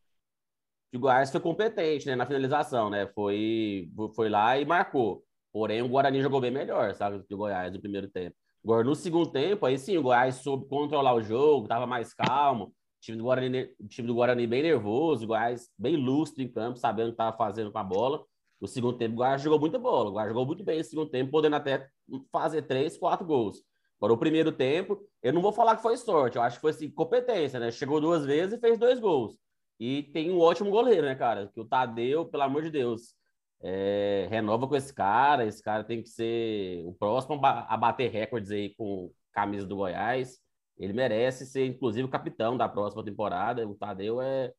O 0.95 0.99
Goiás 0.99 1.31
foi 1.31 1.41
competente 1.41 2.07
né, 2.07 2.17
na 2.17 2.27
finalização, 2.27 2.89
né? 2.91 3.07
Foi, 3.09 3.91
foi 4.15 4.29
lá 4.29 4.59
e 4.59 4.65
marcou. 4.65 5.25
Porém, 5.53 5.83
o 5.83 5.89
Guarani 5.89 6.23
jogou 6.23 6.41
bem 6.41 6.51
melhor, 6.51 6.95
sabe, 6.95 7.19
do 7.29 7.37
Goiás 7.37 7.73
no 7.73 7.81
primeiro 7.81 8.09
tempo. 8.09 8.37
Agora, 8.65 8.85
no 8.85 8.95
segundo 8.95 9.31
tempo, 9.31 9.65
aí 9.67 9.79
sim, 9.79 9.97
o 9.97 10.03
Goiás 10.03 10.37
soube 10.37 10.67
controlar 10.69 11.15
o 11.15 11.23
jogo, 11.23 11.65
estava 11.65 11.87
mais 11.87 12.13
calmo, 12.15 12.65
o 12.67 12.73
time 13.01 13.19
do 13.19 13.25
Guarani, 13.25 13.71
o 13.81 13.89
time 13.89 14.09
do 14.09 14.15
Guarani 14.15 14.47
bem 14.47 14.63
nervoso, 14.63 15.25
o 15.25 15.29
Goiás 15.29 15.71
bem 15.79 15.97
lúcido 15.97 16.43
em 16.43 16.49
campo, 16.49 16.79
sabendo 16.79 17.09
o 17.09 17.11
que 17.11 17.15
estava 17.15 17.37
fazendo 17.37 17.71
com 17.73 17.79
a 17.79 17.85
bola. 17.85 18.25
No 18.61 18.67
segundo 18.67 18.99
tempo, 18.99 19.15
o 19.15 19.17
Goiás 19.19 19.41
jogou 19.41 19.61
muita 19.61 19.79
bola. 19.79 20.11
O 20.11 20.13
Goiás 20.13 20.29
jogou 20.29 20.47
muito 20.47 20.65
bem 20.65 20.79
no 20.79 20.85
segundo 20.85 21.11
tempo, 21.11 21.31
podendo 21.31 21.57
até 21.57 21.89
fazer 22.33 22.63
três, 22.63 22.99
quatro 22.99 23.27
gols. 23.27 23.63
Agora, 23.99 24.13
o 24.13 24.19
primeiro 24.19 24.53
tempo, 24.53 25.01
eu 25.23 25.33
não 25.33 25.43
vou 25.43 25.53
falar 25.53 25.77
que 25.77 25.83
foi 25.83 25.97
sorte, 25.97 26.37
eu 26.37 26.43
acho 26.43 26.57
que 26.57 26.61
foi 26.61 26.71
assim, 26.71 26.91
competência, 26.91 27.59
né? 27.59 27.71
Chegou 27.71 28.01
duas 28.01 28.25
vezes 28.25 28.57
e 28.57 28.61
fez 28.61 28.79
dois 28.79 29.01
gols. 29.01 29.37
E 29.79 30.05
tem 30.05 30.31
um 30.31 30.41
ótimo 30.41 30.71
goleiro, 30.71 31.03
né, 31.07 31.15
cara? 31.15 31.49
Que 31.53 31.61
o 31.61 31.65
Tadeu, 31.65 32.27
pelo 32.27 32.43
amor 32.45 32.63
de 32.63 32.71
Deus, 32.71 33.15
é, 33.61 34.27
renova 34.31 34.67
com 34.69 34.77
esse 34.77 34.93
cara. 34.93 35.47
Esse 35.47 35.63
cara 35.63 35.85
tem 35.85 36.03
que 36.03 36.09
ser 36.09 36.85
o 36.87 36.95
próximo 36.95 37.41
a 37.45 37.77
bater 37.77 38.11
recordes 38.11 38.51
aí 38.51 38.75
com 38.77 39.13
camisa 39.33 39.67
do 39.67 39.77
Goiás. 39.77 40.39
Ele 40.79 40.93
merece 40.93 41.45
ser, 41.45 41.67
inclusive, 41.67 42.07
o 42.07 42.11
capitão 42.11 42.57
da 42.57 42.69
próxima 42.69 43.05
temporada. 43.05 43.67
O 43.67 43.75
Tadeu 43.75 44.23
é. 44.23 44.53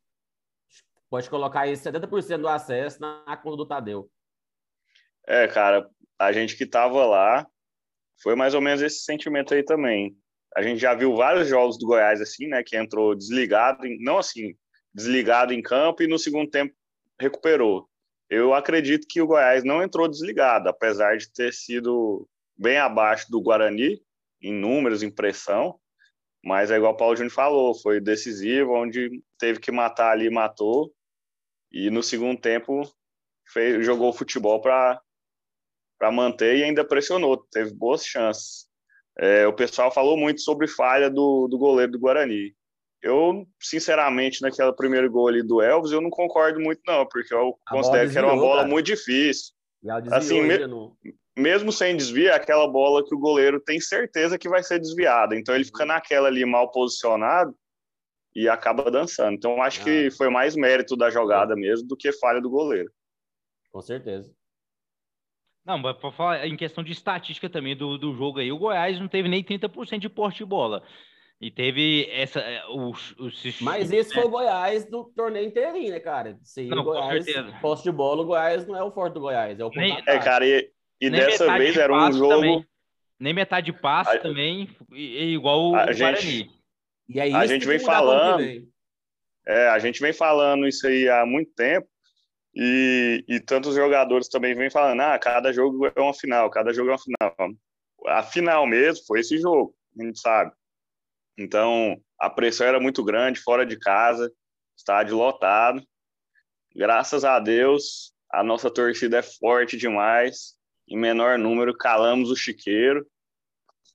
pode 1.09 1.29
colocar 1.29 1.61
aí 1.61 1.73
70% 1.73 2.37
do 2.37 2.47
acesso 2.47 2.99
na 2.99 3.37
conta 3.37 3.57
do 3.57 3.65
Tadeu. 3.65 4.09
É, 5.25 5.47
cara, 5.47 5.89
a 6.17 6.31
gente 6.31 6.57
que 6.57 6.65
tava 6.65 7.05
lá, 7.05 7.47
foi 8.21 8.35
mais 8.35 8.53
ou 8.53 8.61
menos 8.61 8.81
esse 8.81 9.03
sentimento 9.03 9.53
aí 9.53 9.63
também. 9.63 10.17
A 10.55 10.61
gente 10.61 10.79
já 10.79 10.93
viu 10.93 11.15
vários 11.15 11.47
jogos 11.47 11.77
do 11.77 11.85
Goiás 11.85 12.19
assim, 12.19 12.47
né, 12.47 12.63
que 12.63 12.75
entrou 12.75 13.15
desligado, 13.15 13.83
não 13.99 14.17
assim, 14.17 14.55
desligado 14.93 15.53
em 15.53 15.61
campo 15.61 16.03
e 16.03 16.07
no 16.07 16.17
segundo 16.17 16.49
tempo 16.49 16.73
recuperou. 17.19 17.87
Eu 18.29 18.53
acredito 18.53 19.07
que 19.07 19.21
o 19.21 19.27
Goiás 19.27 19.63
não 19.63 19.81
entrou 19.81 20.07
desligado, 20.07 20.67
apesar 20.67 21.17
de 21.17 21.31
ter 21.31 21.53
sido 21.53 22.27
bem 22.57 22.77
abaixo 22.77 23.29
do 23.29 23.41
Guarani 23.41 24.01
em 24.41 24.53
números, 24.53 25.03
em 25.03 25.09
pressão, 25.09 25.79
mas 26.43 26.71
é 26.71 26.77
igual 26.77 26.93
o 26.93 26.97
Paulo 26.97 27.15
Júnior 27.15 27.33
falou, 27.33 27.75
foi 27.75 27.99
decisivo, 27.99 28.73
onde 28.73 29.21
teve 29.37 29.59
que 29.59 29.71
matar 29.71 30.11
ali, 30.11 30.29
matou, 30.29 30.93
e 31.71 31.89
no 31.89 32.01
segundo 32.01 32.39
tempo 32.39 32.81
fez, 33.51 33.85
jogou 33.85 34.13
futebol 34.13 34.61
para 34.61 35.01
manter 36.11 36.57
e 36.57 36.63
ainda 36.63 36.85
pressionou, 36.85 37.37
teve 37.51 37.73
boas 37.73 38.05
chances. 38.05 38.67
É, 39.17 39.45
o 39.45 39.53
pessoal 39.53 39.91
falou 39.91 40.17
muito 40.17 40.41
sobre 40.41 40.67
falha 40.67 41.09
do, 41.09 41.47
do 41.47 41.57
goleiro 41.57 41.91
do 41.91 41.99
Guarani. 41.99 42.55
Eu, 43.01 43.45
sinceramente, 43.59 44.41
naquele 44.41 44.73
primeiro 44.73 45.09
gol 45.09 45.27
ali 45.27 45.41
do 45.41 45.61
Elvis, 45.61 45.91
eu 45.91 46.01
não 46.01 46.09
concordo 46.09 46.59
muito, 46.59 46.81
não, 46.85 47.05
porque 47.05 47.33
eu 47.33 47.57
a 47.65 47.71
considero 47.71 48.11
que 48.11 48.17
era 48.17 48.27
uma 48.27 48.35
bola 48.35 48.61
cara. 48.61 48.67
muito 48.67 48.85
difícil. 48.85 49.53
Assim, 50.11 50.41
me. 50.41 50.57
Mesmo 51.39 51.71
sem 51.71 51.95
desvio, 51.95 52.29
é 52.29 52.33
aquela 52.33 52.67
bola 52.67 53.03
que 53.05 53.15
o 53.15 53.19
goleiro 53.19 53.59
tem 53.59 53.79
certeza 53.79 54.37
que 54.37 54.49
vai 54.49 54.61
ser 54.61 54.79
desviada. 54.79 55.35
Então 55.35 55.55
ele 55.55 55.65
fica 55.65 55.85
naquela 55.85 56.27
ali 56.27 56.45
mal 56.45 56.71
posicionado 56.71 57.55
e 58.35 58.47
acaba 58.47 58.91
dançando. 58.91 59.33
Então 59.33 59.53
eu 59.53 59.61
acho 59.61 59.81
ah. 59.81 59.83
que 59.85 60.11
foi 60.11 60.29
mais 60.29 60.55
mérito 60.55 60.95
da 60.95 61.09
jogada 61.09 61.55
mesmo 61.55 61.87
do 61.87 61.97
que 61.97 62.11
falha 62.13 62.41
do 62.41 62.49
goleiro. 62.49 62.91
Com 63.71 63.81
certeza. 63.81 64.31
Não, 65.65 65.81
para 65.81 66.11
falar 66.11 66.47
em 66.47 66.57
questão 66.57 66.83
de 66.83 66.91
estatística 66.91 67.49
também 67.49 67.75
do, 67.75 67.97
do 67.97 68.13
jogo 68.13 68.39
aí, 68.39 68.51
o 68.51 68.57
Goiás 68.57 68.99
não 68.99 69.07
teve 69.07 69.29
nem 69.29 69.43
30% 69.43 69.99
de 69.99 70.09
porte 70.09 70.39
de 70.39 70.45
bola. 70.45 70.83
E 71.41 71.49
teve 71.49 72.09
essa. 72.11 72.39
É, 72.39 72.65
o, 72.67 72.89
o, 72.89 73.29
Mas 73.61 73.91
esse 73.91 74.13
foi 74.13 74.25
o 74.25 74.29
Goiás 74.29 74.89
do 74.89 75.05
torneio 75.15 75.47
inteirinho, 75.47 75.91
né, 75.91 75.99
cara? 75.99 76.37
Sim, 76.43 76.67
não, 76.67 76.79
o 76.79 76.83
Goiás, 76.83 77.25
posse 77.61 77.83
de 77.83 77.91
bola, 77.91 78.23
o 78.23 78.25
Goiás 78.25 78.67
não 78.67 78.75
é 78.75 78.83
o 78.83 78.91
forte 78.91 79.13
do 79.13 79.21
Goiás, 79.21 79.57
é 79.57 79.63
o 79.63 79.69
Nem, 79.69 80.01
É, 80.05 80.19
cara, 80.19 80.45
e, 80.45 80.69
e 81.01 81.09
dessa 81.09 81.57
vez 81.57 81.77
era 81.77 81.93
um 81.93 82.11
jogo. 82.11 82.35
Também. 82.35 82.65
Nem 83.19 83.33
metade 83.33 83.71
de 83.71 83.77
passe 83.77 84.15
a, 84.15 84.19
também, 84.19 84.69
e, 84.93 85.33
igual 85.33 85.71
o 85.71 85.75
a 85.75 85.85
Guarani. 85.85 86.21
Gente, 86.21 86.51
e 87.09 87.19
aí, 87.19 87.33
a 87.33 87.45
gente 87.45 87.65
vem 87.65 87.79
falando. 87.79 88.43
É, 89.45 89.67
a 89.67 89.79
gente 89.79 89.99
vem 89.99 90.13
falando 90.13 90.67
isso 90.67 90.87
aí 90.87 91.09
há 91.09 91.25
muito 91.25 91.51
tempo. 91.53 91.87
E, 92.55 93.23
e 93.27 93.39
tantos 93.39 93.75
jogadores 93.75 94.29
também 94.29 94.55
vêm 94.55 94.69
falando: 94.69 95.01
ah, 95.01 95.19
cada 95.19 95.51
jogo 95.51 95.85
é 95.87 95.99
uma 95.99 96.13
final, 96.13 96.49
cada 96.49 96.73
jogo 96.73 96.89
é 96.89 96.93
uma 96.93 96.99
final. 96.99 97.35
A 98.07 98.23
final 98.23 98.65
mesmo 98.65 99.05
foi 99.05 99.19
esse 99.19 99.37
jogo, 99.37 99.75
a 99.99 100.03
gente 100.03 100.19
sabe. 100.19 100.51
Então, 101.37 101.99
a 102.19 102.29
pressão 102.29 102.67
era 102.67 102.79
muito 102.79 103.03
grande, 103.03 103.39
fora 103.39 103.65
de 103.65 103.77
casa, 103.77 104.31
estádio 104.77 105.17
lotado. 105.17 105.81
Graças 106.75 107.23
a 107.23 107.39
Deus, 107.39 108.13
a 108.31 108.43
nossa 108.43 108.69
torcida 108.69 109.17
é 109.17 109.23
forte 109.23 109.77
demais. 109.77 110.58
Em 110.89 110.97
menor 110.97 111.37
número, 111.37 111.75
calamos 111.75 112.31
o 112.31 112.35
chiqueiro. 112.35 113.05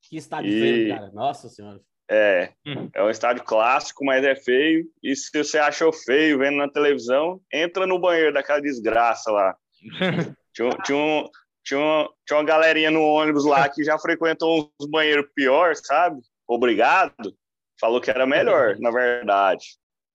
Que 0.08 0.16
estádio 0.16 0.50
e... 0.50 0.60
feio, 0.60 0.94
cara. 0.94 1.10
Nossa 1.12 1.48
Senhora. 1.48 1.80
É, 2.10 2.52
hum. 2.66 2.90
é 2.94 3.02
um 3.02 3.08
estádio 3.08 3.42
clássico, 3.44 4.04
mas 4.04 4.24
é 4.24 4.36
feio. 4.36 4.86
E 5.02 5.16
se 5.16 5.30
você 5.36 5.58
achou 5.58 5.92
feio 5.92 6.38
vendo 6.38 6.58
na 6.58 6.68
televisão, 6.68 7.40
entra 7.52 7.86
no 7.86 7.98
banheiro 7.98 8.32
daquela 8.32 8.60
desgraça 8.60 9.30
lá. 9.30 9.56
tinha, 10.54 10.70
tinha, 10.84 10.98
um, 10.98 11.28
tinha, 11.64 11.80
uma, 11.80 12.10
tinha 12.26 12.38
uma 12.38 12.44
galerinha 12.44 12.90
no 12.90 13.02
ônibus 13.02 13.44
lá 13.44 13.68
que 13.68 13.82
já 13.82 13.98
frequentou 13.98 14.70
uns 14.80 14.86
banheiros 14.86 15.26
pior, 15.34 15.74
sabe? 15.74 16.20
obrigado, 16.46 17.34
falou 17.80 18.00
que 18.00 18.10
era 18.10 18.26
melhor, 18.26 18.76
na 18.78 18.90
verdade. 18.90 19.64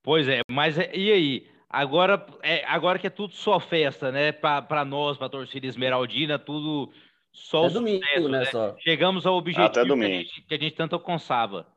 Pois 0.04 0.28
é, 0.28 0.42
mas 0.50 0.78
é, 0.78 0.96
e 0.96 1.12
aí? 1.12 1.48
Agora, 1.70 2.26
é, 2.42 2.66
agora 2.66 2.98
que 2.98 3.06
é 3.06 3.12
tudo 3.12 3.34
só 3.36 3.60
festa, 3.60 4.12
né? 4.12 4.32
Para 4.32 4.84
nós, 4.84 5.18
para 5.18 5.28
a 5.28 5.30
torcida 5.30 5.68
esmeraldina, 5.68 6.40
tudo 6.40 6.92
só 7.32 7.66
Até 7.66 7.74
domingo, 7.76 8.04
sucesso, 8.04 8.30
né? 8.30 8.40
né? 8.40 8.46
Só. 8.46 8.76
Chegamos 8.80 9.26
ao 9.28 9.36
objetivo 9.36 9.70
que 9.70 9.80
a, 10.04 10.08
gente, 10.08 10.42
que 10.42 10.56
a, 10.56 10.58
gente, 10.58 10.76
tanto 10.76 10.96
alcançava. 10.96 11.68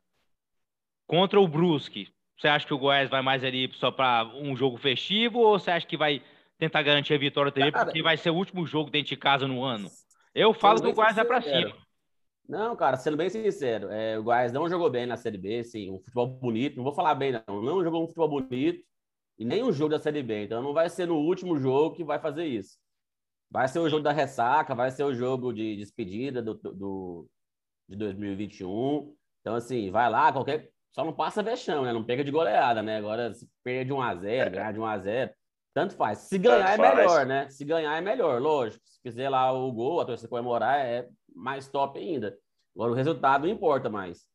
Contra 1.06 1.38
o 1.38 1.46
Brusque, 1.46 2.08
você 2.38 2.48
acha 2.48 2.66
que 2.66 2.72
o 2.72 2.78
Goiás 2.78 3.10
vai 3.10 3.20
mais 3.20 3.44
ali 3.44 3.70
só 3.74 3.90
para 3.90 4.24
um 4.34 4.56
jogo 4.56 4.78
festivo 4.78 5.40
ou 5.40 5.58
você 5.58 5.70
acha 5.70 5.86
que 5.86 5.96
vai 5.96 6.22
tentar 6.58 6.80
garantir 6.82 7.12
a 7.12 7.18
vitória 7.18 7.52
também, 7.52 7.70
Cara, 7.70 7.84
porque 7.84 8.02
vai 8.02 8.16
ser 8.16 8.30
o 8.30 8.34
último 8.34 8.66
jogo 8.66 8.90
dentro 8.90 9.10
de 9.10 9.16
casa 9.16 9.46
no 9.46 9.62
ano? 9.62 9.90
Eu 10.34 10.54
falo 10.54 10.80
que 10.80 10.88
o 10.88 10.94
Goiás 10.94 11.16
vai 11.16 11.24
para 11.26 11.42
cima. 11.42 11.76
Não, 12.48 12.74
cara, 12.74 12.96
sendo 12.96 13.16
bem 13.16 13.28
sincero, 13.28 13.88
é, 13.90 14.18
o 14.18 14.22
Goiás 14.22 14.52
não 14.52 14.68
jogou 14.68 14.88
bem 14.88 15.04
na 15.04 15.16
Série 15.18 15.38
B, 15.38 15.62
sim, 15.64 15.90
um 15.90 15.98
futebol 15.98 16.26
bonito, 16.26 16.76
não 16.76 16.84
vou 16.84 16.94
falar 16.94 17.14
bem 17.14 17.32
não, 17.46 17.62
não 17.62 17.84
jogou 17.84 18.02
um 18.02 18.06
futebol 18.06 18.28
bonito 18.28 18.82
e 19.42 19.44
nem 19.44 19.62
um 19.64 19.72
jogo 19.72 19.90
da 19.90 19.98
Série 19.98 20.22
B, 20.22 20.44
então 20.44 20.62
não 20.62 20.72
vai 20.72 20.88
ser 20.88 21.06
no 21.06 21.16
último 21.16 21.58
jogo 21.58 21.96
que 21.96 22.04
vai 22.04 22.20
fazer 22.20 22.44
isso. 22.44 22.78
Vai 23.50 23.66
ser 23.66 23.80
o 23.80 23.88
jogo 23.88 24.02
da 24.02 24.12
ressaca, 24.12 24.72
vai 24.72 24.90
ser 24.92 25.02
o 25.02 25.12
jogo 25.12 25.52
de 25.52 25.76
despedida 25.76 26.40
do, 26.40 26.54
do, 26.54 27.28
de 27.88 27.96
2021, 27.96 29.12
então 29.40 29.56
assim, 29.56 29.90
vai 29.90 30.08
lá, 30.08 30.32
qualquer... 30.32 30.70
Só 30.92 31.04
não 31.04 31.12
passa 31.12 31.42
vexão, 31.42 31.84
né? 31.84 31.92
Não 31.92 32.04
pega 32.04 32.22
de 32.22 32.30
goleada, 32.30 32.82
né? 32.82 32.98
Agora, 32.98 33.32
se 33.32 33.48
perder 33.64 33.86
de 33.86 33.92
1x0, 33.92 34.50
ganhar 34.50 34.72
de 34.72 34.78
1x0, 34.78 35.32
tanto 35.74 35.94
faz. 35.94 36.18
Se 36.18 36.38
ganhar 36.38 36.76
tanto 36.76 36.84
é 36.84 36.94
melhor, 36.94 37.08
faz. 37.08 37.28
né? 37.28 37.48
Se 37.48 37.64
ganhar 37.64 37.96
é 37.96 38.00
melhor, 38.02 38.40
lógico. 38.40 38.84
Se 38.84 39.00
fizer 39.00 39.28
lá 39.30 39.50
o 39.52 39.72
gol, 39.72 40.00
a 40.00 40.04
torcida 40.04 40.28
comemorar, 40.28 40.78
é 40.84 41.08
mais 41.34 41.66
top 41.66 41.98
ainda. 41.98 42.36
Agora, 42.76 42.92
o 42.92 42.94
resultado 42.94 43.46
não 43.46 43.54
importa 43.54 43.88
mais. 43.88 44.26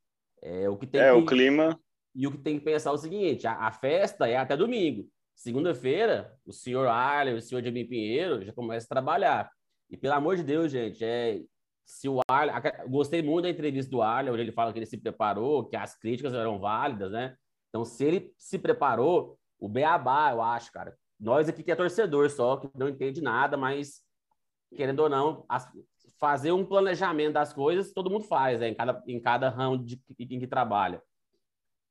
É, 0.42 0.68
o 0.68 0.76
que 0.76 0.88
tem 0.88 1.00
é, 1.00 1.12
que... 1.12 1.18
o 1.18 1.26
clima. 1.26 1.80
E 2.18 2.26
o 2.26 2.32
que 2.32 2.40
tem 2.40 2.58
que 2.58 2.66
pensar 2.66 2.90
é 2.90 2.94
o 2.94 2.98
seguinte: 2.98 3.46
a, 3.46 3.54
a 3.54 3.72
festa 3.72 4.28
é 4.28 4.36
até 4.36 4.58
domingo. 4.58 5.08
Segunda-feira, 5.36 6.36
o 6.44 6.52
senhor 6.52 6.88
Arlen, 6.88 7.36
o 7.36 7.42
senhor 7.42 7.64
Jamie 7.64 7.86
Pinheiro 7.86 8.44
já 8.44 8.52
começa 8.52 8.88
a 8.88 8.90
trabalhar. 8.90 9.52
E 9.88 9.96
pelo 9.96 10.16
amor 10.16 10.36
de 10.36 10.44
Deus, 10.44 10.72
gente, 10.72 11.06
é, 11.06 11.40
se 11.86 12.10
o 12.10 12.20
Arlen. 12.28 12.56
Gostei 12.90 13.22
muito 13.22 13.44
da 13.44 13.52
entrevista 13.52 13.92
do 13.92 14.02
Arlen, 14.02 14.34
onde 14.34 14.42
ele 14.42 14.52
fala 14.52 14.74
que 14.74 14.80
ele 14.80 14.88
se 14.88 14.98
preparou, 14.98 15.66
que 15.66 15.76
as 15.76 15.96
críticas 15.96 16.34
eram 16.34 16.60
válidas, 16.60 17.12
né? 17.12 17.38
Então, 17.70 17.86
se 17.86 18.04
ele 18.04 18.34
se 18.36 18.58
preparou, 18.58 19.38
o 19.60 19.70
Beabá, 19.70 20.32
eu 20.32 20.42
acho, 20.42 20.72
cara. 20.72 20.98
Nós 21.20 21.48
aqui 21.48 21.62
que 21.62 21.72
é 21.72 21.76
torcedor 21.76 22.32
só, 22.32 22.58
que 22.58 22.68
não 22.76 22.90
entende 22.90 23.22
nada, 23.22 23.56
mas 23.56 24.02
querendo 24.76 25.02
ou 25.02 25.10
não, 25.10 25.46
as, 25.48 25.68
fazer 26.20 26.52
um 26.52 26.66
planejamento 26.66 27.34
das 27.34 27.54
coisas, 27.54 27.94
todo 27.94 28.10
mundo 28.10 28.26
faz, 28.26 28.60
né? 28.60 28.70
em, 28.70 28.76
cada, 28.76 29.04
em 29.08 29.20
cada 29.20 29.50
ramo 29.50 29.78
de, 29.78 30.02
em 30.20 30.40
que 30.40 30.48
trabalha. 30.48 31.02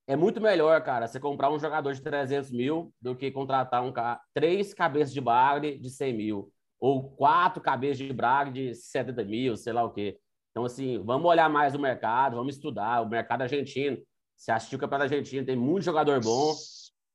É 0.08 0.14
muito 0.14 0.40
melhor, 0.40 0.80
cara, 0.82 1.08
você 1.08 1.18
comprar 1.18 1.50
um 1.50 1.58
jogador 1.58 1.92
de 1.92 2.00
300 2.00 2.52
mil 2.52 2.94
do 3.00 3.16
que 3.16 3.30
contratar 3.30 3.82
um 3.82 3.92
três 4.32 4.72
cabeças 4.72 5.12
de 5.12 5.20
bagre 5.20 5.78
de 5.78 5.90
100 5.90 6.12
mil, 6.12 6.52
ou 6.78 7.10
quatro 7.16 7.60
cabeças 7.60 7.98
de 7.98 8.12
bagre 8.12 8.52
de 8.52 8.74
70 8.74 9.24
mil, 9.24 9.56
sei 9.56 9.72
lá 9.72 9.82
o 9.82 9.92
quê. 9.92 10.18
Então, 10.52 10.64
assim, 10.64 11.02
vamos 11.04 11.28
olhar 11.28 11.50
mais 11.50 11.74
o 11.74 11.78
mercado, 11.78 12.36
vamos 12.36 12.54
estudar 12.54 13.02
o 13.02 13.08
mercado 13.08 13.42
argentino. 13.42 13.98
Se 14.36 14.52
assistir 14.52 14.76
o 14.76 14.78
campeonato 14.78 15.12
argentino, 15.12 15.44
tem 15.44 15.56
muito 15.56 15.84
jogador 15.84 16.20
bom. 16.22 16.54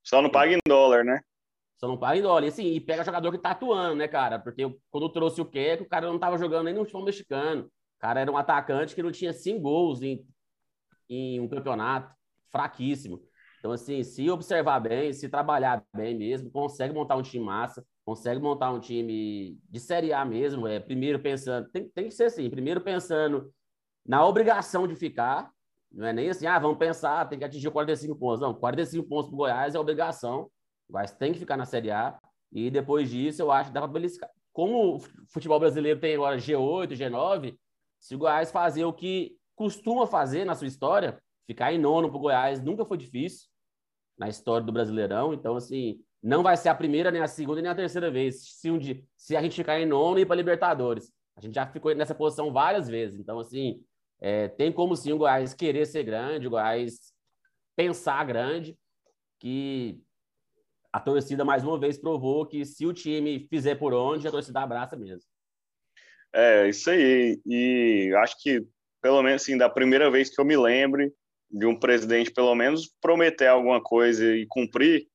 Só 0.03 0.21
não 0.21 0.29
paga 0.29 0.53
em 0.53 0.59
dólar, 0.67 1.05
né? 1.05 1.21
Só 1.77 1.87
não 1.87 1.97
paga 1.97 2.17
em 2.17 2.21
dólar. 2.21 2.43
E 2.43 2.49
assim, 2.49 2.65
e 2.65 2.79
pega 2.79 3.03
jogador 3.03 3.31
que 3.31 3.37
tá 3.37 3.51
atuando, 3.51 3.95
né, 3.95 4.07
cara? 4.07 4.37
Porque 4.37 4.63
quando 4.89 5.09
trouxe 5.09 5.39
o 5.39 5.45
Keco, 5.45 5.83
o 5.83 5.89
cara 5.89 6.07
não 6.07 6.19
tava 6.19 6.37
jogando 6.37 6.65
nem 6.65 6.73
no 6.73 6.81
futebol 6.81 7.05
mexicano. 7.05 7.63
O 7.63 7.99
cara 7.99 8.19
era 8.19 8.31
um 8.31 8.37
atacante 8.37 8.93
que 8.93 9.01
não 9.01 9.11
tinha 9.11 9.31
cinco 9.31 9.61
gols 9.61 10.01
em, 10.01 10.27
em 11.09 11.39
um 11.39 11.47
campeonato. 11.47 12.13
Fraquíssimo. 12.51 13.21
Então, 13.59 13.71
assim, 13.71 14.03
se 14.03 14.29
observar 14.29 14.79
bem, 14.79 15.13
se 15.13 15.29
trabalhar 15.29 15.83
bem 15.95 16.17
mesmo, 16.17 16.49
consegue 16.49 16.93
montar 16.93 17.15
um 17.15 17.21
time 17.21 17.45
massa, 17.45 17.85
consegue 18.03 18.41
montar 18.41 18.71
um 18.71 18.79
time 18.79 19.59
de 19.69 19.79
Série 19.79 20.11
A 20.11 20.25
mesmo. 20.25 20.67
É, 20.67 20.79
primeiro 20.79 21.19
pensando, 21.19 21.69
tem, 21.69 21.87
tem 21.89 22.05
que 22.05 22.13
ser 22.13 22.25
assim, 22.25 22.49
primeiro 22.49 22.81
pensando 22.81 23.53
na 24.05 24.25
obrigação 24.25 24.87
de 24.87 24.95
ficar, 24.95 25.51
não 25.91 26.07
é 26.07 26.13
nem 26.13 26.29
assim, 26.29 26.47
ah, 26.47 26.57
vamos 26.57 26.77
pensar, 26.77 27.27
tem 27.27 27.37
que 27.37 27.45
atingir 27.45 27.69
45 27.69 28.15
pontos. 28.15 28.41
Não, 28.41 28.53
45 28.53 29.07
pontos 29.07 29.27
para 29.27 29.35
o 29.35 29.37
Goiás 29.37 29.75
é 29.75 29.79
obrigação. 29.79 30.49
O 30.89 30.93
Goiás 30.93 31.11
tem 31.11 31.33
que 31.33 31.39
ficar 31.39 31.57
na 31.57 31.65
Série 31.65 31.91
A. 31.91 32.17
E 32.51 32.69
depois 32.71 33.09
disso, 33.09 33.41
eu 33.41 33.51
acho 33.51 33.69
que 33.69 33.73
dá 33.73 33.81
para 33.81 33.91
beliscar. 33.91 34.29
Como 34.51 34.95
o 34.95 34.99
futebol 35.27 35.59
brasileiro 35.59 35.99
tem 35.99 36.15
agora 36.15 36.37
G8, 36.37 36.95
G9, 36.95 37.57
se 37.99 38.15
o 38.15 38.17
Goiás 38.17 38.51
fazer 38.51 38.85
o 38.85 38.93
que 38.93 39.37
costuma 39.55 40.07
fazer 40.07 40.45
na 40.45 40.55
sua 40.55 40.67
história, 40.67 41.21
ficar 41.47 41.73
em 41.73 41.79
nono 41.79 42.09
para 42.09 42.17
o 42.17 42.21
Goiás 42.21 42.61
nunca 42.61 42.85
foi 42.85 42.97
difícil 42.97 43.47
na 44.17 44.29
história 44.29 44.65
do 44.65 44.71
Brasileirão. 44.71 45.33
Então, 45.33 45.55
assim, 45.55 45.99
não 46.21 46.43
vai 46.43 46.55
ser 46.55 46.69
a 46.69 46.75
primeira, 46.75 47.11
nem 47.11 47.21
a 47.21 47.27
segunda, 47.27 47.61
nem 47.61 47.71
a 47.71 47.75
terceira 47.75 48.11
vez. 48.11 48.43
Se, 48.59 48.69
um 48.69 48.77
dia, 48.77 49.03
se 49.17 49.35
a 49.35 49.41
gente 49.41 49.55
ficar 49.55 49.79
em 49.79 49.85
nono 49.85 50.19
e 50.19 50.21
ir 50.21 50.25
para 50.25 50.35
Libertadores. 50.35 51.11
A 51.35 51.41
gente 51.41 51.55
já 51.55 51.65
ficou 51.65 51.95
nessa 51.95 52.13
posição 52.13 52.53
várias 52.53 52.87
vezes. 52.87 53.19
Então, 53.19 53.39
assim, 53.39 53.83
é, 54.19 54.47
tem 54.47 54.71
como 54.71 54.95
sim 54.95 55.11
o 55.11 55.17
Goiás 55.17 55.53
querer 55.53 55.85
ser 55.85 56.03
grande, 56.03 56.45
o 56.45 56.51
Goiás 56.51 57.13
pensar 57.75 58.23
grande, 58.25 58.77
que 59.39 59.99
a 60.93 60.99
torcida 60.99 61.43
mais 61.43 61.63
uma 61.63 61.79
vez 61.79 61.97
provou 61.97 62.45
que 62.45 62.63
se 62.65 62.85
o 62.85 62.93
time 62.93 63.47
fizer 63.49 63.75
por 63.75 63.93
onde, 63.93 64.27
a 64.27 64.31
torcida 64.31 64.59
abraça 64.61 64.95
mesmo. 64.95 65.23
É, 66.33 66.69
isso 66.69 66.89
aí. 66.91 67.41
E 67.45 68.13
acho 68.17 68.35
que, 68.39 68.67
pelo 69.01 69.23
menos, 69.23 69.41
assim, 69.41 69.57
da 69.57 69.69
primeira 69.69 70.11
vez 70.11 70.29
que 70.29 70.39
eu 70.39 70.45
me 70.45 70.55
lembre 70.55 71.11
de 71.51 71.65
um 71.65 71.77
presidente, 71.77 72.31
pelo 72.31 72.55
menos, 72.55 72.91
prometer 73.01 73.47
alguma 73.47 73.81
coisa 73.81 74.25
e 74.35 74.45
cumprir. 74.47 75.07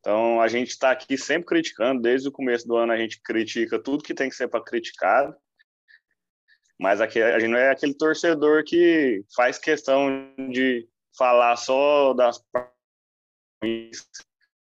Então, 0.00 0.40
a 0.40 0.48
gente 0.48 0.70
está 0.70 0.90
aqui 0.90 1.18
sempre 1.18 1.46
criticando, 1.46 2.00
desde 2.00 2.28
o 2.28 2.32
começo 2.32 2.66
do 2.66 2.76
ano 2.76 2.92
a 2.92 2.96
gente 2.96 3.20
critica 3.20 3.78
tudo 3.78 4.04
que 4.04 4.14
tem 4.14 4.28
que 4.28 4.36
ser 4.36 4.48
para 4.48 4.62
criticar, 4.62 5.34
mas 6.78 7.00
aqui, 7.00 7.20
a 7.20 7.38
gente 7.38 7.50
não 7.50 7.58
é 7.58 7.70
aquele 7.70 7.94
torcedor 7.94 8.62
que 8.64 9.24
faz 9.34 9.58
questão 9.58 10.32
de 10.50 10.86
falar 11.16 11.56
só 11.56 12.12
das 12.12 12.38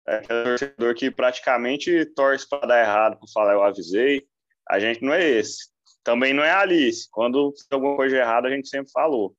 é 0.06 0.16
aquele 0.16 0.44
torcedor 0.44 0.94
que 0.94 1.10
praticamente 1.10 2.06
torce 2.14 2.48
para 2.48 2.66
dar 2.66 2.80
errado, 2.80 3.18
para 3.18 3.28
falar 3.34 3.54
eu 3.54 3.64
avisei. 3.64 4.24
A 4.68 4.78
gente 4.78 5.02
não 5.02 5.12
é 5.12 5.28
esse. 5.28 5.68
Também 6.04 6.32
não 6.32 6.44
é 6.44 6.50
a 6.50 6.60
Alice. 6.60 7.08
Quando 7.10 7.52
alguma 7.70 7.96
coisa 7.96 8.16
errada, 8.16 8.46
a 8.46 8.50
gente 8.52 8.68
sempre 8.68 8.92
falou. 8.92 9.36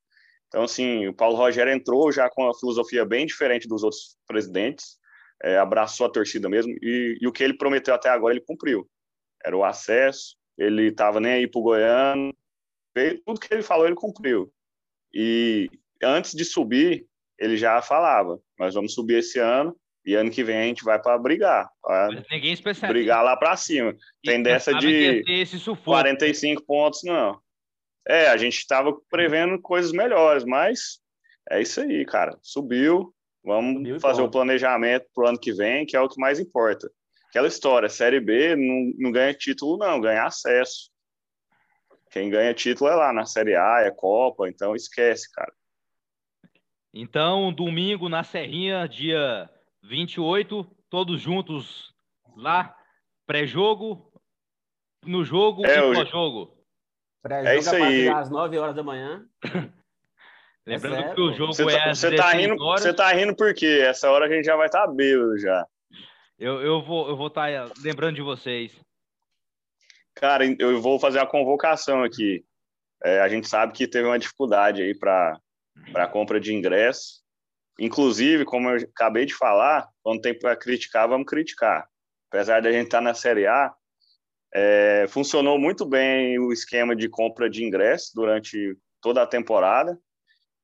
Então, 0.48 0.64
assim, 0.64 1.08
o 1.08 1.14
Paulo 1.14 1.36
Rogério 1.36 1.74
entrou 1.74 2.12
já 2.12 2.30
com 2.30 2.44
uma 2.44 2.58
filosofia 2.58 3.06
bem 3.06 3.26
diferente 3.26 3.68
dos 3.68 3.84
outros 3.84 4.18
presidentes, 4.26 4.98
é, 5.44 5.58
abraçou 5.58 6.08
a 6.08 6.12
torcida 6.12 6.50
mesmo, 6.50 6.74
e, 6.82 7.18
e, 7.22 7.28
o 7.28 7.32
que 7.32 7.44
ele 7.44 7.58
prometeu 7.58 7.94
até 7.94 8.10
agora, 8.10 8.34
ele 8.34 8.46
cumpriu. 8.46 8.90
Era 9.46 9.56
o 9.56 9.64
acesso, 9.64 10.36
ele 10.58 10.88
estava 10.88 11.20
nem 11.20 11.34
aí 11.34 11.48
para 11.48 11.60
o 11.60 11.64
Goiano, 11.64 12.34
tudo 13.26 13.40
que 13.40 13.54
ele 13.54 13.62
falou, 13.62 13.86
ele 13.86 13.96
cumpriu. 13.96 14.52
E 15.14 15.70
antes 16.02 16.34
de 16.34 16.44
subir, 16.44 17.06
ele 17.38 17.58
já 17.58 17.82
falava: 17.82 18.40
nós 18.58 18.74
vamos 18.74 18.94
subir 18.94 19.20
esse 19.20 19.40
ano 19.40 19.76
e 20.06 20.16
ano 20.16 20.32
que 20.32 20.44
vem 20.44 20.58
a 20.58 20.64
gente 20.64 20.84
vai 20.84 21.02
para 21.02 21.18
brigar. 21.18 21.70
Pra 21.82 22.10
ninguém 22.32 22.54
especialista. 22.54 22.88
Brigar 22.88 23.24
lá 23.24 23.36
para 23.36 23.56
cima. 23.58 23.96
Tem 24.24 24.42
dessa 24.42 24.74
de 24.74 25.24
45 25.84 26.64
pontos, 26.66 27.02
não. 27.04 27.40
É, 28.08 28.30
a 28.30 28.38
gente 28.38 28.58
estava 28.58 28.96
prevendo 29.10 29.62
coisas 29.62 29.92
melhores, 29.92 30.46
mas 30.46 31.00
é 31.50 31.62
isso 31.62 31.82
aí, 31.82 32.06
cara. 32.06 32.38
Subiu, 32.42 33.14
vamos 33.44 33.76
Subiu 33.76 34.00
fazer 34.00 34.22
o 34.22 34.32
planejamento 34.32 35.06
para 35.14 35.26
o 35.26 35.28
ano 35.28 35.40
que 35.40 35.54
vem, 35.54 35.86
que 35.86 35.98
é 35.98 36.00
o 36.00 36.08
que 36.08 36.20
mais 36.20 36.40
importa. 36.40 36.90
Aquela 37.30 37.48
história, 37.48 37.90
Série 37.90 38.22
B 38.22 38.56
não, 38.56 38.94
não 38.98 39.12
ganha 39.12 39.34
título, 39.34 39.78
não, 39.78 40.00
ganha 40.00 40.24
acesso. 40.24 40.90
Quem 42.10 42.30
ganha 42.30 42.54
título 42.54 42.90
é 42.90 42.96
lá 42.96 43.12
na 43.12 43.26
Série 43.26 43.56
A, 43.56 43.82
é 43.82 43.92
Copa, 43.92 44.48
então 44.48 44.74
esquece, 44.74 45.30
cara. 45.32 45.52
Então, 46.94 47.54
domingo 47.54 48.08
na 48.08 48.24
Serrinha, 48.24 48.88
dia 48.88 49.50
28, 49.84 50.64
todos 50.90 51.22
juntos 51.22 51.94
lá, 52.36 52.76
pré-jogo, 53.26 54.12
no 55.06 55.24
jogo 55.24 55.66
é, 55.66 55.78
e 55.78 55.94
pós-jogo. 55.94 56.57
Pré-jogo 57.28 57.50
é 57.50 57.58
isso 57.58 57.76
aí. 57.76 58.08
às 58.08 58.30
9 58.30 58.58
horas 58.58 58.76
da 58.76 58.84
manhã. 58.84 59.26
Lembrando 60.66 60.96
é 60.96 61.14
que 61.14 61.22
o 61.22 61.34
jogo 61.34 61.54
você 61.54 61.66
tá, 61.66 61.72
é 61.72 61.90
às 61.90 62.00
você 62.00 62.16
tá 62.16 62.32
rindo, 62.32 62.62
horas. 62.62 62.82
Você 62.82 62.94
tá 62.94 63.12
rindo 63.12 63.36
por 63.36 63.54
quê? 63.54 63.84
Essa 63.86 64.10
hora 64.10 64.26
a 64.26 64.30
gente 64.30 64.46
já 64.46 64.56
vai 64.56 64.68
estar 64.68 64.86
tá 64.86 64.94
bêbado 64.94 65.38
já. 65.38 65.66
Eu, 66.40 66.62
eu 66.62 66.82
vou 66.82 67.10
eu 67.10 67.18
vou 67.18 67.28
estar 67.28 67.52
tá 67.52 67.74
lembrando 67.82 68.16
de 68.16 68.22
vocês. 68.22 68.72
Cara, 70.16 70.44
eu 70.58 70.82
vou 70.82 71.00
fazer 71.00 71.20
a 71.20 71.26
convocação 71.26 72.04
aqui. 72.04 72.46
É, 73.04 73.20
a 73.20 73.30
gente 73.30 73.48
sabe 73.48 73.74
que 73.74 73.88
teve 73.88 74.08
uma 74.08 74.18
dificuldade 74.18 74.82
aí 74.82 74.98
para 74.98 75.40
a 75.96 76.08
compra 76.08 76.40
de 76.40 76.54
ingresso. 76.54 77.22
Inclusive, 77.80 78.44
como 78.44 78.70
eu 78.70 78.78
acabei 78.78 79.26
de 79.26 79.36
falar, 79.36 79.88
quando 80.02 80.22
tem 80.22 80.38
para 80.38 80.56
criticar, 80.56 81.08
vamos 81.08 81.28
criticar. 81.28 81.88
Apesar 82.30 82.62
de 82.62 82.68
a 82.68 82.72
gente 82.72 82.86
estar 82.86 82.98
tá 82.98 83.04
na 83.04 83.14
Série 83.14 83.46
A, 83.46 83.74
é, 84.60 85.06
funcionou 85.08 85.60
muito 85.60 85.86
bem 85.86 86.40
o 86.40 86.52
esquema 86.52 86.96
de 86.96 87.08
compra 87.08 87.48
de 87.48 87.64
ingresso 87.64 88.12
durante 88.16 88.76
toda 89.00 89.22
a 89.22 89.28
temporada, 89.28 89.96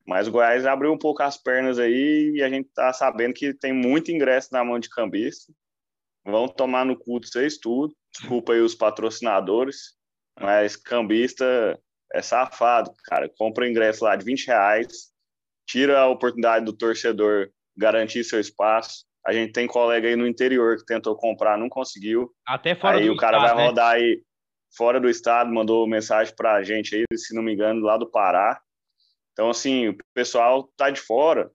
mas 0.04 0.26
o 0.26 0.32
Goiás 0.32 0.66
abriu 0.66 0.92
um 0.92 0.98
pouco 0.98 1.22
as 1.22 1.40
pernas 1.40 1.78
aí 1.78 2.32
e 2.34 2.42
a 2.42 2.48
gente 2.48 2.66
está 2.66 2.92
sabendo 2.92 3.34
que 3.34 3.54
tem 3.54 3.72
muito 3.72 4.10
ingresso 4.10 4.48
na 4.50 4.64
mão 4.64 4.80
de 4.80 4.90
cambista. 4.90 5.52
Vão 6.24 6.48
tomar 6.48 6.84
no 6.84 6.98
cu 6.98 7.20
de 7.20 7.28
vocês 7.28 7.56
tudo. 7.56 7.94
Desculpa 8.10 8.54
aí 8.54 8.60
os 8.60 8.74
patrocinadores, 8.74 9.94
mas 10.40 10.74
cambista 10.74 11.78
é 12.12 12.20
safado, 12.20 12.92
cara. 13.04 13.30
Compra 13.38 13.68
ingresso 13.68 14.02
lá 14.02 14.16
de 14.16 14.24
20 14.24 14.48
reais, 14.48 15.12
tira 15.68 16.00
a 16.00 16.08
oportunidade 16.08 16.64
do 16.64 16.76
torcedor 16.76 17.48
garantir 17.76 18.24
seu 18.24 18.40
espaço. 18.40 19.04
A 19.26 19.32
gente 19.32 19.52
tem 19.52 19.66
colega 19.66 20.06
aí 20.08 20.16
no 20.16 20.26
interior 20.26 20.76
que 20.76 20.84
tentou 20.84 21.16
comprar, 21.16 21.56
não 21.56 21.68
conseguiu. 21.68 22.30
Até 22.46 22.74
fora 22.74 22.98
aí 22.98 23.06
do 23.06 23.14
o 23.14 23.16
cara 23.16 23.38
estado, 23.38 23.54
vai 23.54 23.62
né? 23.62 23.68
rodar 23.68 23.92
aí 23.94 24.22
fora 24.76 25.00
do 25.00 25.08
estado, 25.08 25.52
mandou 25.52 25.86
mensagem 25.86 26.34
para 26.36 26.54
a 26.54 26.62
gente 26.62 26.94
aí, 26.94 27.04
se 27.16 27.34
não 27.34 27.42
me 27.42 27.54
engano, 27.54 27.80
lá 27.80 27.96
do 27.96 28.10
Pará. 28.10 28.60
Então, 29.32 29.50
assim, 29.50 29.88
o 29.88 29.96
pessoal 30.12 30.70
tá 30.76 30.90
de 30.90 31.00
fora. 31.00 31.50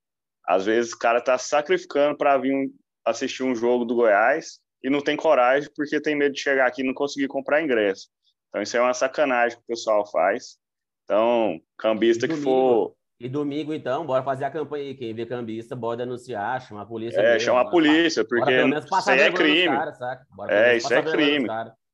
Às 0.48 0.66
vezes 0.66 0.94
o 0.94 0.98
cara 0.98 1.22
tá 1.22 1.38
sacrificando 1.38 2.18
para 2.18 2.38
vir 2.38 2.72
assistir 3.06 3.44
um 3.44 3.56
jogo 3.56 3.86
do 3.86 3.96
Goiás 3.96 4.60
e 4.84 4.90
não 4.90 5.02
tem 5.02 5.16
coragem 5.16 5.70
porque 5.76 6.02
tem 6.02 6.16
medo 6.16 6.34
de 6.34 6.42
chegar 6.42 6.68
aqui 6.68 6.82
e 6.82 6.86
não 6.86 6.94
conseguir 6.94 7.28
comprar 7.28 7.62
ingresso. 7.62 8.08
Então, 8.48 8.62
isso 8.62 8.76
é 8.76 8.82
uma 8.82 8.94
sacanagem 8.94 9.58
que 9.58 9.64
o 9.64 9.68
pessoal 9.68 10.10
faz. 10.10 10.58
Então, 11.04 11.60
cambista 11.78 12.28
que 12.28 12.36
for 12.36 12.96
e 13.20 13.28
domingo, 13.28 13.74
então, 13.74 14.06
bora 14.06 14.24
fazer 14.24 14.46
a 14.46 14.50
campanha 14.50 14.86
aí. 14.86 14.96
Quem 14.96 15.14
vê 15.14 15.26
cambista, 15.26 15.76
bora 15.76 15.98
denunciar, 15.98 16.62
chamar 16.62 16.84
a 16.84 16.86
polícia. 16.86 17.20
É, 17.20 17.34
mesmo, 17.34 17.40
chama 17.48 17.62
a 17.62 17.70
polícia, 17.70 18.24
porque 18.24 18.52
isso 18.52 19.10
aí 19.10 19.20
é 19.20 19.32
crime. 19.32 19.76
Cara, 19.76 20.26
é, 20.48 20.78
isso 20.78 20.94
é 20.94 21.02
crime. 21.04 21.48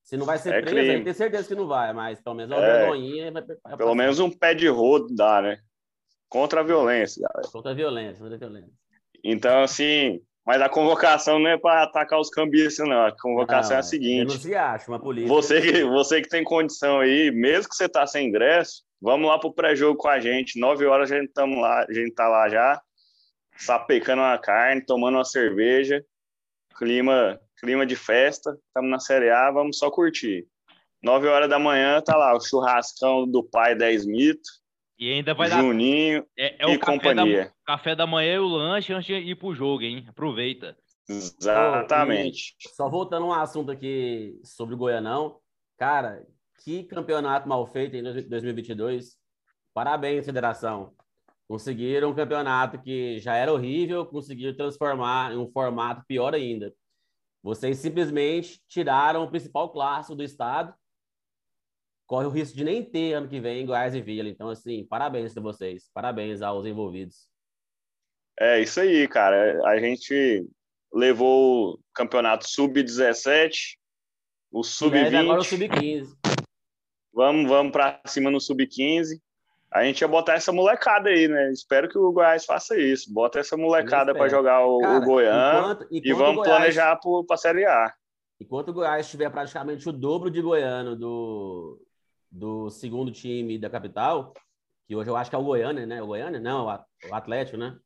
Se 0.03 0.17
não 0.17 0.25
vai 0.25 0.37
ser 0.37 0.53
é 0.53 0.61
preso, 0.61 0.75
crime. 0.75 1.03
tem 1.03 1.13
certeza 1.13 1.47
que 1.47 1.55
não 1.55 1.65
vai, 1.65 1.91
mas 1.93 2.21
pelo 2.21 2.35
menos 2.35 2.55
uma 2.55 2.63
é, 2.63 2.77
vergonhinha. 2.77 3.31
Vai, 3.31 3.43
vai 3.43 3.75
pelo 3.75 3.95
menos 3.95 4.19
um 4.19 4.29
pé 4.29 4.53
de 4.53 4.67
rodo 4.67 5.07
dá, 5.15 5.41
né? 5.41 5.57
Contra 6.29 6.59
a 6.59 6.63
violência, 6.63 7.27
galera. 7.27 7.51
Contra 7.51 7.71
a 7.71 7.73
violência, 7.73 8.19
contra 8.19 8.35
a 8.35 8.39
violência. 8.39 8.71
Então, 9.23 9.63
assim, 9.63 10.21
mas 10.45 10.61
a 10.61 10.69
convocação 10.69 11.39
não 11.39 11.49
é 11.49 11.57
para 11.57 11.81
atacar 11.81 12.19
os 12.19 12.29
cambistas, 12.29 12.87
não. 12.87 13.03
A 13.03 13.11
convocação 13.19 13.71
não, 13.71 13.77
é 13.77 13.79
a 13.79 13.83
seguinte. 13.83 14.27
Denunciar, 14.27 14.79
chama 14.79 14.97
a 14.97 14.99
polícia. 14.99 15.27
Você 15.27 15.59
que, 15.59 15.83
você 15.85 16.21
que 16.21 16.29
tem 16.29 16.43
condição 16.43 16.99
aí, 16.99 17.31
mesmo 17.31 17.67
que 17.67 17.75
você 17.75 17.89
tá 17.89 18.05
sem 18.05 18.27
ingresso, 18.27 18.84
Vamos 19.01 19.27
lá 19.27 19.37
pro 19.37 19.53
pré-jogo 19.53 19.97
com 19.97 20.07
a 20.07 20.19
gente. 20.19 20.59
Nove 20.59 20.85
horas 20.85 21.11
a 21.11 21.15
gente 21.17 21.27
estamos 21.27 21.57
lá, 21.57 21.85
a 21.87 21.93
gente 21.93 22.13
tá 22.13 22.27
lá 22.27 22.49
já, 22.49 22.81
sapecando 23.57 24.21
uma 24.21 24.37
carne, 24.37 24.85
tomando 24.85 25.15
uma 25.15 25.25
cerveja, 25.25 26.03
clima, 26.77 27.39
clima 27.59 27.85
de 27.85 27.95
festa. 27.95 28.57
Estamos 28.67 28.89
na 28.89 28.99
Série 28.99 29.29
A, 29.29 29.51
vamos 29.51 29.77
só 29.77 29.91
curtir. 29.91 30.47
Nove 31.03 31.27
horas 31.27 31.49
da 31.49 31.59
manhã 31.59 32.01
tá 32.01 32.15
lá 32.15 32.35
o 32.35 32.39
churrascão 32.39 33.29
do 33.29 33.43
pai 33.43 33.75
10 33.75 34.05
mito. 34.05 34.49
E 34.97 35.11
ainda 35.11 35.33
vai 35.33 35.49
Juninho 35.49 36.21
dar. 36.21 36.27
É, 36.37 36.65
é 36.65 36.73
e 36.73 36.77
café 36.77 36.91
companhia. 36.91 37.45
Da, 37.45 37.53
café 37.65 37.95
da 37.95 38.07
manhã 38.07 38.35
e 38.35 38.39
o 38.39 38.47
lanche 38.47 38.93
antes 38.93 39.05
de 39.05 39.13
ir 39.13 39.35
pro 39.35 39.53
jogo, 39.53 39.83
hein? 39.83 40.05
Aproveita. 40.07 40.75
Exatamente. 41.07 42.55
só 42.75 42.89
voltando 42.89 43.27
um 43.27 43.33
assunto 43.33 43.71
aqui 43.71 44.39
sobre 44.43 44.73
o 44.73 44.77
Goianão, 44.77 45.37
cara, 45.77 46.25
que 46.59 46.83
campeonato 46.83 47.47
mal 47.47 47.65
feito 47.67 47.95
em 47.95 48.03
2022. 48.03 49.17
Parabéns, 49.73 50.25
federação. 50.25 50.95
Conseguiram 51.47 52.09
um 52.09 52.15
campeonato 52.15 52.81
que 52.81 53.19
já 53.19 53.35
era 53.35 53.53
horrível, 53.53 54.05
conseguiram 54.05 54.55
transformar 54.55 55.33
em 55.33 55.37
um 55.37 55.51
formato 55.51 56.03
pior 56.07 56.33
ainda. 56.33 56.73
Vocês 57.43 57.77
simplesmente 57.77 58.59
tiraram 58.67 59.23
o 59.23 59.29
principal 59.29 59.69
clássico 59.69 60.15
do 60.15 60.23
estado. 60.23 60.73
Corre 62.07 62.25
o 62.25 62.31
risco 62.31 62.57
de 62.57 62.63
nem 62.63 62.83
ter 62.83 63.13
ano 63.13 63.27
que 63.27 63.39
vem 63.39 63.65
Goiás 63.65 63.93
e 63.93 64.01
Vila. 64.01 64.29
Então, 64.29 64.49
assim, 64.49 64.85
parabéns 64.85 65.37
a 65.37 65.41
vocês. 65.41 65.89
Parabéns 65.93 66.41
aos 66.41 66.65
envolvidos. 66.65 67.27
É 68.39 68.59
isso 68.59 68.79
aí, 68.79 69.07
cara. 69.07 69.61
A 69.67 69.79
gente 69.79 70.47
levou 70.91 71.73
o 71.73 71.79
campeonato 71.93 72.49
sub-17, 72.49 73.77
o 74.51 74.63
sub-20. 74.63 75.15
Agora 75.15 75.41
o 75.41 75.43
sub-15. 75.43 76.34
Vamos, 77.15 77.49
vamos 77.49 77.71
para 77.71 78.01
cima 78.05 78.29
no 78.29 78.41
sub-15. 78.41 79.21
A 79.71 79.83
gente 79.83 80.01
ia 80.01 80.07
botar 80.07 80.33
essa 80.33 80.51
molecada 80.51 81.09
aí, 81.09 81.29
né? 81.29 81.49
Espero 81.49 81.87
que 81.87 81.97
o 81.97 82.11
Goiás 82.11 82.45
faça 82.45 82.77
isso. 82.77 83.11
Bota 83.13 83.39
essa 83.39 83.55
molecada 83.55 84.13
para 84.13 84.27
jogar 84.27 84.65
o, 84.65 84.79
Cara, 84.79 84.97
o 84.97 85.05
Goiânia 85.05 85.59
enquanto, 85.59 85.83
enquanto 85.83 86.05
e 86.05 86.13
vamos 86.13 86.35
Goiás, 86.35 86.57
planejar 86.57 86.99
para 86.99 87.33
a 87.33 87.37
Série 87.37 87.65
A. 87.65 87.93
Enquanto 88.39 88.69
o 88.69 88.73
Goiás 88.73 89.09
tiver 89.09 89.29
praticamente 89.29 89.87
o 89.87 89.93
dobro 89.93 90.29
de 90.29 90.41
Goiano 90.41 90.95
do, 90.95 91.81
do 92.29 92.69
segundo 92.69 93.11
time 93.11 93.57
da 93.57 93.69
capital, 93.69 94.33
que 94.85 94.95
hoje 94.95 95.09
eu 95.09 95.15
acho 95.15 95.29
que 95.29 95.35
é 95.35 95.39
o 95.39 95.43
Goiânia, 95.43 95.85
né? 95.85 96.01
O 96.01 96.07
Goiânia? 96.07 96.39
Não, 96.39 96.65
o 96.65 97.15
Atlético, 97.15 97.57
né? 97.57 97.77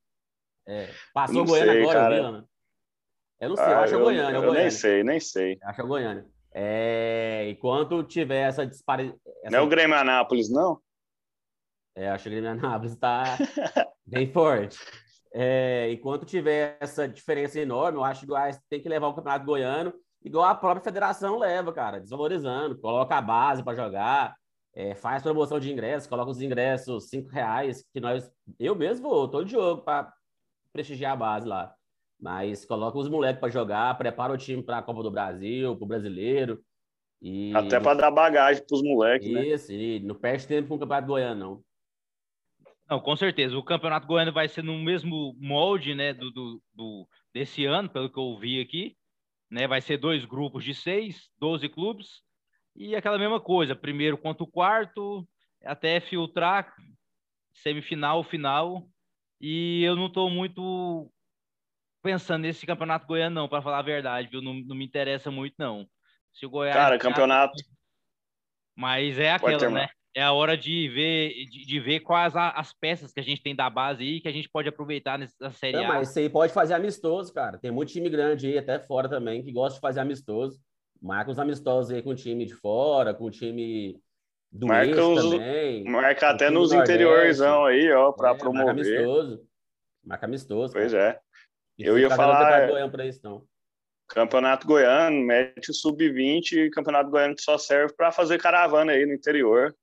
É, 0.67 0.89
passou 1.13 1.43
o 1.43 1.45
Goiânia 1.45 1.81
agora, 1.81 1.99
cara. 1.99 2.15
Vila, 2.15 2.31
né? 2.31 2.43
Eu 3.39 3.49
não 3.49 3.55
sei, 3.55 3.65
ah, 3.65 3.71
eu 3.71 3.79
acho 3.79 3.93
eu, 3.93 3.99
o 3.99 4.03
Goiânia. 4.03 4.37
Eu, 4.37 4.43
eu 4.43 4.53
nem 4.53 4.71
sei, 4.71 5.03
nem 5.03 5.19
sei. 5.19 5.57
Acho 5.63 5.83
o 5.83 5.87
Goiânia. 5.87 6.25
É, 6.51 7.49
enquanto 7.49 8.03
tiver 8.03 8.47
essa 8.47 8.65
disparidade. 8.65 9.19
Essa... 9.43 9.51
Não 9.51 9.59
é 9.59 9.61
o 9.61 9.69
Grêmio 9.69 9.95
Anápolis, 9.95 10.49
não? 10.49 10.79
É, 11.95 12.09
acho 12.09 12.23
que 12.23 12.29
o 12.29 12.31
Grêmio 12.31 12.51
Anápolis 12.51 12.93
está 12.93 13.23
bem 14.05 14.31
forte. 14.31 14.77
é, 15.33 15.91
enquanto 15.91 16.25
tiver 16.25 16.77
essa 16.79 17.07
diferença 17.07 17.59
enorme, 17.59 17.97
eu 17.97 18.03
acho 18.03 18.21
que 18.21 18.25
o 18.25 18.29
Goiás 18.29 18.59
tem 18.69 18.81
que 18.81 18.89
levar 18.89 19.07
o 19.07 19.13
Campeonato 19.13 19.45
Goiano 19.45 19.93
igual 20.23 20.45
a 20.45 20.55
própria 20.55 20.83
federação 20.83 21.37
leva, 21.37 21.71
cara, 21.71 21.99
desvalorizando, 21.99 22.77
coloca 22.77 23.15
a 23.15 23.21
base 23.21 23.63
para 23.63 23.75
jogar, 23.75 24.35
é, 24.73 24.93
faz 24.95 25.23
promoção 25.23 25.59
de 25.59 25.71
ingressos, 25.71 26.07
coloca 26.09 26.31
os 26.31 26.41
ingressos 26.41 27.09
cinco 27.09 27.29
reais, 27.29 27.83
que 27.93 27.99
nós, 27.99 28.29
eu 28.59 28.75
mesmo 28.75 29.09
vou 29.09 29.27
todo 29.27 29.47
jogo 29.47 29.81
para 29.81 30.11
prestigiar 30.71 31.13
a 31.13 31.17
base 31.17 31.47
lá, 31.47 31.73
mas 32.19 32.65
coloca 32.65 32.97
os 32.97 33.07
moleques 33.07 33.39
para 33.39 33.49
jogar, 33.49 33.97
prepara 33.97 34.33
o 34.33 34.37
time 34.37 34.61
para 34.61 34.79
a 34.79 34.81
Copa 34.81 35.01
do 35.01 35.11
Brasil, 35.11 35.75
para 35.75 35.83
o 35.83 35.87
brasileiro. 35.87 36.61
E... 37.21 37.53
Até 37.55 37.79
para 37.79 38.01
dar 38.01 38.11
bagagem 38.11 38.63
para 38.65 38.75
os 38.75 38.83
moleques, 38.83 39.31
né? 39.31 39.47
Isso, 39.47 39.71
e 39.71 39.99
não 40.01 40.15
perde 40.15 40.47
tempo 40.47 40.67
com 40.67 40.75
o 40.75 40.79
Campeonato 40.79 41.07
Goiano, 41.07 41.39
não. 41.39 41.63
Não, 42.89 42.99
com 42.99 43.15
certeza. 43.15 43.57
O 43.57 43.63
Campeonato 43.63 44.07
Goiano 44.07 44.33
vai 44.33 44.47
ser 44.47 44.63
no 44.63 44.77
mesmo 44.79 45.35
molde, 45.39 45.93
né, 45.93 46.13
do, 46.13 46.31
do, 46.31 46.61
do, 46.73 47.07
desse 47.33 47.65
ano, 47.65 47.89
pelo 47.89 48.09
que 48.09 48.19
eu 48.19 48.37
vi 48.37 48.59
aqui. 48.59 48.97
Né, 49.49 49.67
vai 49.67 49.81
ser 49.81 49.97
dois 49.97 50.25
grupos 50.25 50.63
de 50.63 50.73
seis, 50.73 51.29
12 51.39 51.69
clubes. 51.69 52.21
E 52.75 52.95
aquela 52.95 53.17
mesma 53.17 53.39
coisa, 53.39 53.75
primeiro 53.75 54.17
contra 54.17 54.43
o 54.43 54.47
quarto, 54.47 55.27
até 55.63 55.99
filtrar 55.99 56.73
semifinal, 57.53 58.23
final. 58.23 58.87
E 59.39 59.83
eu 59.83 59.95
não 59.95 60.07
estou 60.07 60.29
muito 60.29 61.11
pensando 62.01 62.43
nesse 62.43 62.65
campeonato 62.65 63.07
goiano, 63.07 63.35
não, 63.35 63.47
para 63.47 63.61
falar 63.61 63.79
a 63.79 63.83
verdade, 63.83 64.29
viu? 64.29 64.41
Não, 64.41 64.53
não, 64.53 64.75
me 64.75 64.85
interessa 64.85 65.29
muito, 65.29 65.55
não. 65.57 65.87
Se 66.33 66.45
o 66.45 66.49
Goiás. 66.49 66.75
Cara, 66.75 66.97
campeonato. 66.97 67.53
Mas 68.75 69.19
é 69.19 69.31
aquela, 69.31 69.69
né? 69.69 69.89
é 70.15 70.23
a 70.23 70.31
hora 70.31 70.57
de 70.57 70.87
ver, 70.89 71.45
de, 71.45 71.65
de, 71.65 71.79
ver 71.79 71.99
quais 71.99 72.33
as 72.35 72.73
peças 72.73 73.11
que 73.11 73.19
a 73.19 73.23
gente 73.23 73.41
tem 73.41 73.55
da 73.55 73.69
base 73.69 74.03
aí 74.03 74.21
que 74.21 74.27
a 74.27 74.31
gente 74.31 74.49
pode 74.49 74.67
aproveitar 74.67 75.19
nessa 75.19 75.51
série 75.51 75.77
Não, 75.77 75.85
A. 75.85 75.87
Mas 75.95 76.09
você 76.09 76.29
pode 76.29 76.53
fazer 76.53 76.73
amistoso, 76.73 77.33
cara. 77.33 77.57
Tem 77.57 77.71
muito 77.71 77.91
time 77.91 78.09
grande 78.09 78.47
aí, 78.47 78.57
até 78.57 78.79
fora 78.79 79.07
também, 79.07 79.43
que 79.43 79.51
gosta 79.51 79.75
de 79.75 79.81
fazer 79.81 79.99
amistoso. 79.99 80.59
Marca 81.01 81.31
os 81.31 81.39
amistosos 81.39 81.91
aí 81.91 82.01
com 82.01 82.09
o 82.09 82.15
time 82.15 82.45
de 82.45 82.53
fora, 82.53 83.13
com 83.13 83.25
o 83.25 83.31
time 83.31 83.99
do 84.51 84.67
marca 84.67 85.05
os, 85.05 85.29
também. 85.29 85.83
Marca 85.85 86.29
até 86.29 86.49
nos 86.49 86.73
interiorzão 86.73 87.65
aí, 87.65 87.91
ó, 87.91 88.11
para 88.11 88.31
é, 88.31 88.33
promover. 88.35 88.65
Marca 88.65 88.81
amistoso. 88.81 89.47
Marca 90.03 90.25
amistoso. 90.25 90.73
Pois 90.73 90.91
cara. 90.91 91.03
é. 91.03 91.19
Eu 91.79 91.97
ia 91.97 92.09
falar. 92.09 92.69
Isso, 93.05 93.21
não. 93.23 93.43
Campeonato 94.07 94.67
Goiano, 94.67 95.23
mete 95.23 95.69
o 95.69 95.73
sub-20 95.73 96.71
Campeonato 96.71 97.11
Goiano 97.11 97.35
só 97.37 97.59
serve 97.59 97.93
para 97.93 98.11
fazer 98.11 98.39
caravana 98.39 98.91
aí 98.91 99.05
no 99.05 99.13
interior 99.13 99.75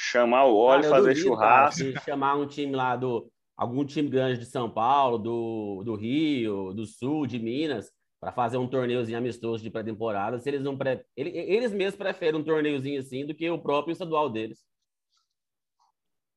chamar 0.00 0.44
o 0.44 0.56
óleo, 0.56 0.82
cara, 0.82 0.94
fazer 0.94 1.08
duvido, 1.10 1.28
churrasco. 1.28 1.92
Cara, 1.92 2.04
chamar 2.04 2.36
um 2.36 2.46
time 2.46 2.74
lá 2.74 2.96
do. 2.96 3.30
algum 3.56 3.84
time 3.84 4.08
grande 4.08 4.40
de 4.40 4.46
São 4.46 4.70
Paulo, 4.70 5.18
do, 5.18 5.82
do 5.84 5.94
Rio, 5.94 6.72
do 6.72 6.86
Sul, 6.86 7.26
de 7.26 7.38
Minas, 7.38 7.92
para 8.18 8.32
fazer 8.32 8.56
um 8.56 8.66
torneiozinho 8.66 9.18
amistoso 9.18 9.62
de 9.62 9.70
pré-temporada, 9.70 10.38
se 10.38 10.48
eles 10.48 10.62
não 10.62 10.76
pre... 10.76 11.04
eles, 11.16 11.34
eles 11.34 11.72
mesmos 11.72 11.96
preferem 11.96 12.40
um 12.40 12.44
torneiozinho 12.44 12.98
assim 12.98 13.26
do 13.26 13.34
que 13.34 13.48
o 13.50 13.58
próprio 13.58 13.92
estadual 13.92 14.30
deles. 14.30 14.58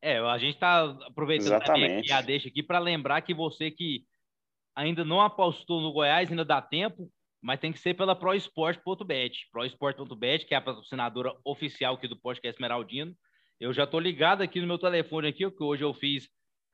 É, 0.02 0.20
a 0.20 0.38
gente 0.38 0.56
está 0.56 0.84
aproveitando 1.08 1.54
aqui, 1.54 2.12
a 2.12 2.22
deixa 2.22 2.50
aqui 2.50 2.62
para 2.62 2.78
lembrar 2.78 3.22
que 3.22 3.34
você 3.34 3.72
que 3.72 4.04
ainda 4.76 5.04
não 5.04 5.22
apostou 5.22 5.82
no 5.82 5.92
Goiás, 5.92 6.30
ainda 6.30 6.46
dá 6.46 6.62
tempo, 6.62 7.10
mas 7.42 7.60
tem 7.60 7.72
que 7.72 7.80
ser 7.80 7.94
pela 7.94 8.16
ProSport.bet. 8.16 9.50
ProSport.bet, 9.52 10.46
que 10.46 10.54
é 10.54 10.58
a 10.58 10.62
patrocinadora 10.62 11.36
oficial 11.46 11.96
aqui 11.96 12.08
do 12.08 12.20
podcast 12.20 12.56
Esmeraldino. 12.56 13.14
Eu 13.60 13.74
já 13.74 13.84
estou 13.84 14.00
ligado 14.00 14.42
aqui 14.42 14.60
no 14.60 14.68
meu 14.68 14.78
telefone 14.78 15.28
aqui, 15.28 15.50
que 15.50 15.64
hoje 15.64 15.84
eu 15.84 15.94
fiz 15.94 16.28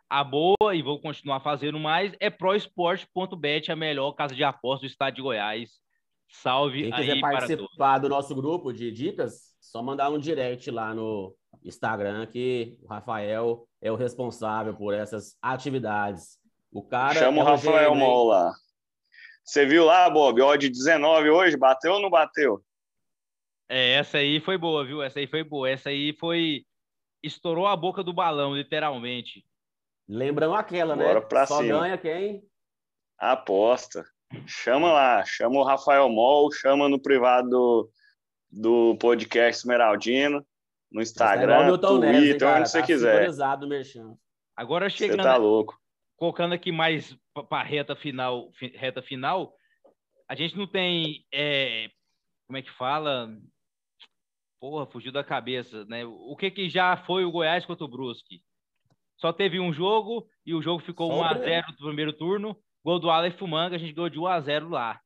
a 0.09 0.23
boa 0.23 0.75
e 0.75 0.81
vou 0.81 0.99
continuar 0.99 1.39
fazendo 1.39 1.79
mais. 1.79 2.13
É 2.19 2.29
proesporte.bet, 2.29 3.71
a 3.71 3.75
melhor 3.75 4.13
casa 4.13 4.35
de 4.35 4.43
apostas 4.43 4.89
do 4.89 4.91
estado 4.91 5.15
de 5.15 5.21
Goiás. 5.21 5.69
Salve 6.31 6.83
Quem 6.83 6.91
quiser 6.91 7.19
participar 7.19 7.97
do 7.97 8.09
nosso 8.09 8.35
grupo 8.35 8.71
de 8.71 8.91
dicas, 8.91 9.55
só 9.59 9.81
mandar 9.81 10.09
um 10.09 10.19
direct 10.19 10.69
lá 10.69 10.93
no 10.93 11.35
Instagram 11.63 12.25
que 12.27 12.77
o 12.81 12.87
Rafael 12.87 13.67
é 13.81 13.91
o 13.91 13.95
responsável 13.95 14.75
por 14.75 14.93
essas 14.93 15.35
atividades. 15.41 16.38
O 16.71 16.83
cara 16.83 17.13
Chama 17.15 17.39
é 17.39 17.41
o 17.41 17.45
Rafael 17.45 17.95
Mol 17.95 18.27
lá. 18.27 18.53
Você 19.43 19.65
viu 19.65 19.85
lá, 19.85 20.09
Bob, 20.09 20.41
odd 20.41 20.69
19 20.69 21.29
hoje, 21.29 21.57
bateu 21.57 21.93
ou 21.93 22.01
não 22.01 22.09
bateu? 22.09 22.63
É, 23.67 23.93
essa 23.93 24.19
aí 24.19 24.39
foi 24.39 24.57
boa, 24.57 24.85
viu? 24.85 25.01
Essa 25.01 25.19
aí 25.19 25.27
foi 25.27 25.43
boa. 25.43 25.69
Essa 25.69 25.89
aí 25.89 26.15
foi 26.19 26.65
estourou 27.23 27.67
a 27.67 27.75
boca 27.75 28.03
do 28.03 28.13
balão, 28.13 28.55
literalmente. 28.55 29.45
Lembrando 30.07 30.55
aquela, 30.55 30.95
né? 30.95 31.05
Bora 31.05 31.21
pra 31.21 31.45
Só 31.45 31.57
cima. 31.61 31.79
ganha 31.79 31.97
quem? 31.97 32.43
Aposta. 33.17 34.05
Chama 34.45 34.91
lá, 34.91 35.25
chama 35.25 35.59
o 35.59 35.63
Rafael 35.63 36.07
Mol, 36.09 36.51
chama 36.51 36.87
no 36.87 36.99
privado 36.99 37.49
do, 37.49 37.91
do 38.51 38.97
podcast 38.97 39.59
Esmeraldino, 39.59 40.45
no 40.91 41.01
Instagram, 41.01 41.73
é 41.73 41.77
Twitter, 41.77 41.99
Neves, 41.99 42.43
onde 42.43 42.69
você 42.69 42.79
tá 42.79 42.85
quiser. 42.85 43.29
Agora 44.55 44.89
chegando, 44.89 45.17
você 45.17 45.23
tá 45.23 45.35
louco. 45.35 45.78
Colocando 46.19 46.53
aqui 46.53 46.71
mais 46.71 47.17
para 47.49 47.63
reta 47.63 47.95
final, 47.95 48.51
reta 48.75 49.01
final, 49.01 49.55
a 50.27 50.35
gente 50.35 50.55
não 50.55 50.67
tem, 50.67 51.25
é, 51.33 51.89
como 52.45 52.57
é 52.57 52.61
que 52.61 52.71
fala? 52.71 53.33
Porra, 54.59 54.85
fugiu 54.85 55.11
da 55.11 55.23
cabeça, 55.23 55.85
né? 55.85 56.05
O 56.05 56.35
que 56.35 56.51
que 56.51 56.69
já 56.69 56.97
foi 56.97 57.23
o 57.23 57.31
Goiás 57.31 57.65
contra 57.65 57.85
o 57.85 57.87
Brusque? 57.87 58.43
Só 59.17 59.31
teve 59.31 59.59
um 59.59 59.71
jogo 59.71 60.27
e 60.45 60.53
o 60.53 60.61
jogo 60.61 60.83
ficou 60.83 61.11
1 61.13 61.23
a 61.23 61.33
0 61.33 61.67
no 61.71 61.87
primeiro 61.87 62.13
turno. 62.13 62.55
Gol 62.83 62.99
do 62.99 63.09
Aleph 63.09 63.41
Manga, 63.41 63.75
a 63.75 63.79
gente 63.79 63.93
ganhou 63.93 64.09
de 64.09 64.19
1 64.19 64.27
a 64.27 64.39
0 64.41 64.69
lá, 64.69 64.99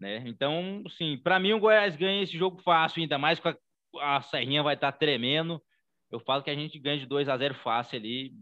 né? 0.00 0.22
Então, 0.26 0.82
sim, 0.96 1.18
para 1.18 1.38
mim 1.38 1.52
o 1.52 1.60
Goiás 1.60 1.96
ganha 1.96 2.22
esse 2.22 2.36
jogo 2.36 2.60
fácil, 2.62 3.02
ainda 3.02 3.18
mais 3.18 3.38
com 3.38 3.48
a, 3.48 4.16
a 4.16 4.22
Serrinha 4.22 4.62
vai 4.62 4.74
estar 4.74 4.92
tá 4.92 4.98
tremendo. 4.98 5.62
Eu 6.10 6.20
falo 6.20 6.42
que 6.42 6.50
a 6.50 6.54
gente 6.54 6.78
ganha 6.78 6.98
de 6.98 7.06
2 7.06 7.28
a 7.28 7.36
0 7.36 7.54
fácil 7.56 7.98
ali, 7.98 8.32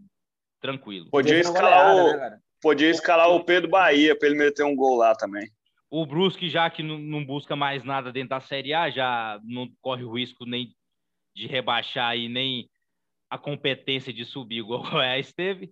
tranquilo. 0.65 1.11
Podia 1.11 1.39
escalar 1.39 1.95
o, 1.95 2.17
né, 2.17 2.39
podia 2.63 2.89
escalar 2.89 3.29
o 3.29 3.45
Pedro 3.45 3.69
Bahia 3.69 4.19
para 4.19 4.29
ele 4.29 4.39
meter 4.39 4.65
um 4.65 4.75
gol 4.75 4.97
lá 4.97 5.15
também. 5.15 5.51
O 5.91 6.07
Brusque, 6.07 6.49
já 6.49 6.71
que 6.71 6.83
não, 6.83 6.97
não, 6.97 7.23
busca 7.23 7.55
mais 7.55 7.85
nada 7.85 8.11
dentro 8.11 8.31
da 8.31 8.41
Série 8.41 8.73
A, 8.73 8.89
já 8.89 9.39
não 9.45 9.69
corre 9.83 10.05
o 10.05 10.13
risco 10.15 10.47
nem 10.47 10.75
de 11.37 11.47
rebaixar 11.47 12.17
e 12.17 12.31
nem 12.31 12.71
a 13.29 13.37
competência 13.37 14.11
de 14.11 14.25
subir, 14.25 14.61
igual 14.61 14.81
o 14.81 14.91
Goiás 14.91 15.35
teve. 15.35 15.71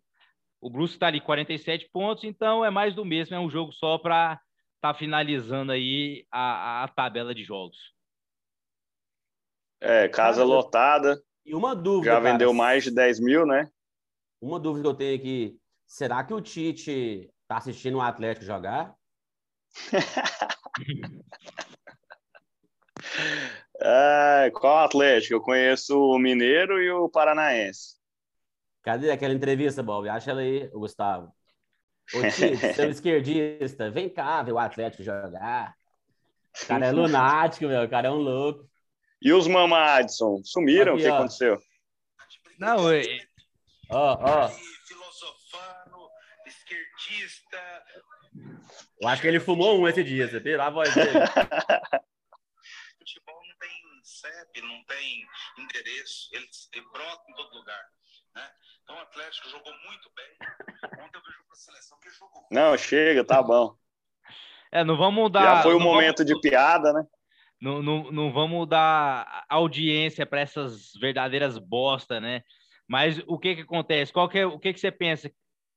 O 0.61 0.69
Brusque 0.69 0.97
está 0.97 1.07
ali 1.07 1.23
47 1.23 1.89
pontos, 1.91 2.25
então 2.25 2.63
é 2.63 2.69
mais 2.69 2.95
do 2.95 3.05
mesmo, 3.05 3.35
é 3.35 3.41
um 3.41 3.49
jogo 3.49 3.73
só 3.73 3.97
para 3.97 4.35
estar 4.77 4.93
tá 4.93 4.95
finalizando 4.95 5.73
aí 5.73 6.27
a, 6.31 6.85
a, 6.85 6.89
tabela 6.89 7.35
de 7.35 7.45
jogos. 7.45 7.79
É, 9.81 10.07
casa 10.07 10.45
lotada. 10.45 11.21
E 11.47 11.55
uma 11.55 11.75
dúvida. 11.75 12.13
Já 12.13 12.21
vendeu 12.21 12.51
cara, 12.51 12.59
mais 12.59 12.85
de 12.85 12.91
10 12.91 13.21
mil, 13.21 13.47
né? 13.47 13.71
Uma 14.43 14.59
dúvida 14.59 14.83
que 14.83 14.89
eu 14.89 14.95
tenho 14.95 15.17
aqui: 15.17 15.61
será 15.87 16.25
que 16.25 16.35
o 16.35 16.41
Tite 16.41 17.31
está 17.43 17.59
assistindo 17.59 17.99
o 17.99 18.01
Atlético 18.01 18.45
jogar? 18.45 18.93
ah, 23.81 24.51
qual 24.53 24.85
Atlético? 24.85 25.35
Eu 25.35 25.41
conheço 25.41 25.97
o 25.97 26.19
Mineiro 26.19 26.83
e 26.83 26.91
o 26.91 27.09
Paranaense. 27.09 27.95
Cadê 28.83 29.13
aquela 29.13 29.33
entrevista, 29.33 29.81
Bob? 29.81 30.09
Acha 30.09 30.33
ela 30.33 30.41
aí, 30.41 30.67
Gustavo. 30.71 31.33
Ô, 32.13 32.19
Tito, 32.35 32.75
seu 32.75 32.91
esquerdista, 32.91 33.93
vem 33.93 34.09
cá 34.09 34.43
ver 34.43 34.53
o 34.53 34.59
Atlético 34.59 35.05
jogar. 35.05 35.77
O 36.65 36.67
cara 36.67 36.87
é 36.87 36.91
lunático, 36.93 37.67
meu. 37.67 37.85
O 37.85 37.89
cara 37.89 38.09
é 38.09 38.11
um 38.11 38.17
louco. 38.17 38.69
E 39.23 39.33
os 39.33 39.47
Mama 39.47 39.95
Adson? 39.95 40.41
Sumiram? 40.43 40.95
Aqui, 40.95 41.03
o 41.03 41.05
que 41.05 41.11
ó. 41.13 41.15
aconteceu? 41.15 41.63
Não, 42.59 42.89
ó, 43.91 44.19
ó. 44.21 44.49
Filosofando, 44.49 46.11
esquerdista, 46.47 47.59
eu 49.01 49.09
acho 49.09 49.21
que 49.21 49.29
ele 49.29 49.41
fumou 49.41 49.81
um 49.81 49.89
esse 49.89 50.03
dia, 50.03 50.29
você 50.29 50.41
viu 50.41 50.61
a 50.61 50.71
voz 50.71 50.95
dele? 50.95 51.11
Futebol 52.99 53.43
não 53.47 53.57
tem 53.59 54.01
CEP, 54.05 54.63
não 54.63 54.85
tem 54.85 55.27
endereço, 55.59 56.29
ele, 56.33 56.49
ele 56.73 56.87
brota 56.93 57.23
em 57.29 57.35
todo 57.35 57.55
lugar. 57.55 57.85
Né? 58.35 58.51
Então 58.83 58.97
o 58.97 59.01
Atlético 59.01 59.49
jogou 59.49 59.73
muito 59.87 60.11
bem. 60.15 60.49
Ontem 61.05 61.19
eu 61.19 61.23
vejo 61.23 61.45
para 61.45 61.53
a 61.53 61.57
seleção 61.57 61.99
que 62.01 62.11
jogou. 62.11 62.47
Não, 62.51 62.79
chega, 62.79 63.25
tá 63.25 63.43
bom. 63.43 63.77
É, 64.71 64.85
não 64.85 64.97
vamos 64.97 65.21
mudar. 65.21 65.57
Já 65.57 65.63
foi 65.63 65.75
o 65.75 65.79
um 65.79 65.81
momento 65.81 66.25
vamos, 66.25 66.35
de 66.35 66.41
piada, 66.41 66.93
né? 66.93 67.05
Não, 67.61 67.83
não, 67.83 68.11
não 68.11 68.33
vamos 68.33 68.67
dar 68.69 69.45
audiência 69.49 70.25
para 70.25 70.41
essas 70.41 70.93
verdadeiras 70.95 71.59
bosta, 71.59 72.21
né? 72.21 72.43
Mas 72.89 73.21
o 73.27 73.39
que 73.39 73.57
que 73.57 73.63
acontece? 73.63 74.13
Qual 74.13 74.29
que 74.29 74.39
é, 74.39 74.47
o 74.47 74.59
que 74.59 74.73
que 74.73 74.81
você 74.81 74.91
pensa? 74.91 75.31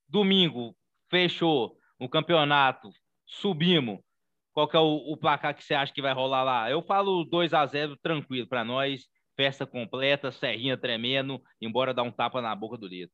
Domingo, 0.07 0.75
fechou 1.09 1.77
o 1.99 2.09
campeonato, 2.09 2.89
subimos. 3.25 3.99
Qual 4.53 4.67
que 4.67 4.77
é 4.77 4.79
o, 4.79 5.11
o, 5.11 5.17
placar 5.17 5.55
que 5.55 5.63
você 5.63 5.73
acha 5.73 5.93
que 5.93 6.01
vai 6.01 6.13
rolar 6.13 6.43
lá? 6.43 6.71
Eu 6.71 6.81
falo 6.81 7.25
2 7.25 7.53
a 7.53 7.65
0 7.65 7.97
tranquilo 7.97 8.47
para 8.47 8.63
nós. 8.63 9.05
Festa 9.35 9.65
completa, 9.65 10.31
Serrinha 10.31 10.77
tremendo, 10.77 11.41
embora 11.59 11.93
dar 11.93 12.03
um 12.03 12.11
tapa 12.11 12.41
na 12.41 12.55
boca 12.55 12.77
do 12.77 12.87
Lito. 12.87 13.11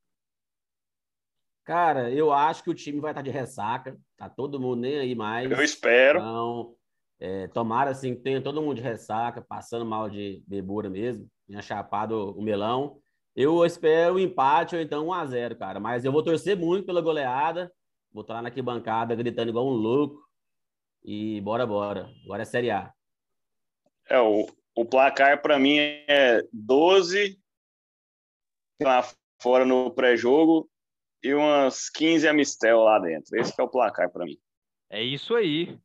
Cara, 1.63 2.11
eu 2.11 2.31
acho 2.31 2.63
que 2.63 2.69
o 2.69 2.75
time 2.75 2.99
vai 2.99 3.11
estar 3.11 3.23
de 3.23 3.31
ressaca. 3.31 3.97
Tá 4.17 4.29
todo 4.29 4.59
mundo 4.59 4.81
nem 4.81 4.99
aí 4.99 5.15
mais. 5.15 5.49
Eu 5.49 5.63
espero. 5.63 6.19
Então, 6.19 6.75
é, 7.19 7.47
tomara 7.47 7.91
assim 7.91 8.15
que 8.15 8.21
tenha 8.21 8.41
todo 8.41 8.61
mundo 8.61 8.75
de 8.75 8.81
ressaca, 8.81 9.41
passando 9.41 9.85
mal 9.85 10.09
de 10.09 10.43
bebura 10.47 10.89
mesmo, 10.89 11.27
tinha 11.47 11.61
chapado 11.61 12.37
o 12.37 12.41
melão. 12.41 12.99
Eu 13.35 13.65
espero 13.65 14.15
um 14.15 14.19
empate 14.19 14.75
ou 14.75 14.81
então 14.81 15.07
um 15.07 15.13
a 15.13 15.25
0 15.25 15.55
cara. 15.55 15.79
Mas 15.79 16.03
eu 16.03 16.11
vou 16.11 16.23
torcer 16.23 16.57
muito 16.57 16.85
pela 16.85 17.01
goleada. 17.01 17.71
Vou 18.11 18.21
estar 18.21 18.35
lá 18.35 18.41
na 18.41 18.49
arquibancada 18.49 19.15
gritando 19.15 19.49
igual 19.49 19.67
um 19.67 19.73
louco. 19.73 20.21
E 21.03 21.39
bora, 21.41 21.65
bora. 21.65 22.09
Agora 22.23 22.41
é 22.41 22.45
Série 22.45 22.71
A. 22.71 22.93
É, 24.07 24.19
o, 24.19 24.45
o 24.75 24.85
placar 24.85 25.41
para 25.41 25.57
mim 25.57 25.77
é 25.79 26.43
12 26.51 27.39
lá 28.81 29.01
fora 29.41 29.65
no 29.65 29.91
pré-jogo 29.91 30.69
e 31.23 31.33
umas 31.33 31.89
15 31.89 32.27
Amistel 32.27 32.81
lá 32.81 32.99
dentro. 32.99 33.37
Esse 33.39 33.59
é 33.59 33.63
o 33.63 33.69
placar 33.69 34.11
para 34.11 34.25
mim. 34.25 34.37
É 34.89 35.01
isso 35.01 35.35
aí. 35.35 35.77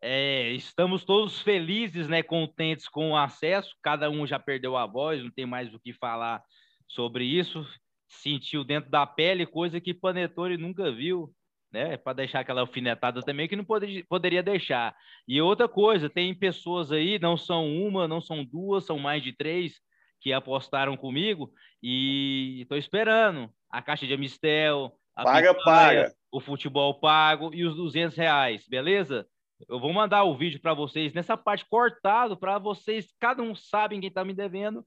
É, 0.00 0.50
estamos 0.52 1.04
todos 1.04 1.40
felizes, 1.40 2.06
né, 2.08 2.22
contentes 2.22 2.88
com 2.88 3.10
o 3.10 3.16
acesso. 3.16 3.74
Cada 3.82 4.08
um 4.08 4.26
já 4.26 4.38
perdeu 4.38 4.76
a 4.76 4.86
voz, 4.86 5.22
não 5.22 5.30
tem 5.30 5.46
mais 5.46 5.72
o 5.74 5.80
que 5.80 5.92
falar 5.92 6.44
sobre 6.88 7.24
isso. 7.24 7.66
Sentiu 8.08 8.64
dentro 8.64 8.90
da 8.90 9.06
pele 9.06 9.46
coisa 9.46 9.80
que 9.80 9.92
Panetone 9.92 10.56
nunca 10.56 10.92
viu, 10.92 11.32
né? 11.72 11.96
Para 11.96 12.12
deixar 12.12 12.40
aquela 12.40 12.60
alfinetada 12.60 13.20
também 13.22 13.48
que 13.48 13.56
não 13.56 13.64
pode, 13.64 14.04
poderia 14.04 14.42
deixar. 14.42 14.94
E 15.26 15.40
outra 15.40 15.68
coisa, 15.68 16.08
tem 16.08 16.34
pessoas 16.34 16.92
aí, 16.92 17.18
não 17.18 17.36
são 17.36 17.68
uma, 17.68 18.06
não 18.06 18.20
são 18.20 18.44
duas, 18.44 18.84
são 18.84 18.98
mais 18.98 19.22
de 19.22 19.32
três 19.32 19.80
que 20.20 20.32
apostaram 20.32 20.96
comigo 20.96 21.52
e 21.82 22.62
estou 22.62 22.78
esperando 22.78 23.50
a 23.70 23.82
caixa 23.82 24.06
de 24.06 24.14
Amistel, 24.14 24.92
a 25.14 25.24
paga, 25.24 25.54
paga. 25.54 26.14
o 26.32 26.40
futebol 26.40 26.98
pago 26.98 27.54
e 27.54 27.64
os 27.64 27.76
200 27.76 28.16
reais, 28.16 28.66
beleza? 28.68 29.26
Eu 29.68 29.80
vou 29.80 29.92
mandar 29.92 30.24
o 30.24 30.36
vídeo 30.36 30.60
para 30.60 30.74
vocês 30.74 31.14
nessa 31.14 31.36
parte 31.36 31.64
cortado 31.68 32.36
para 32.36 32.58
vocês, 32.58 33.14
cada 33.18 33.42
um 33.42 33.54
sabe 33.54 33.98
quem 33.98 34.08
está 34.08 34.24
me 34.24 34.34
devendo, 34.34 34.84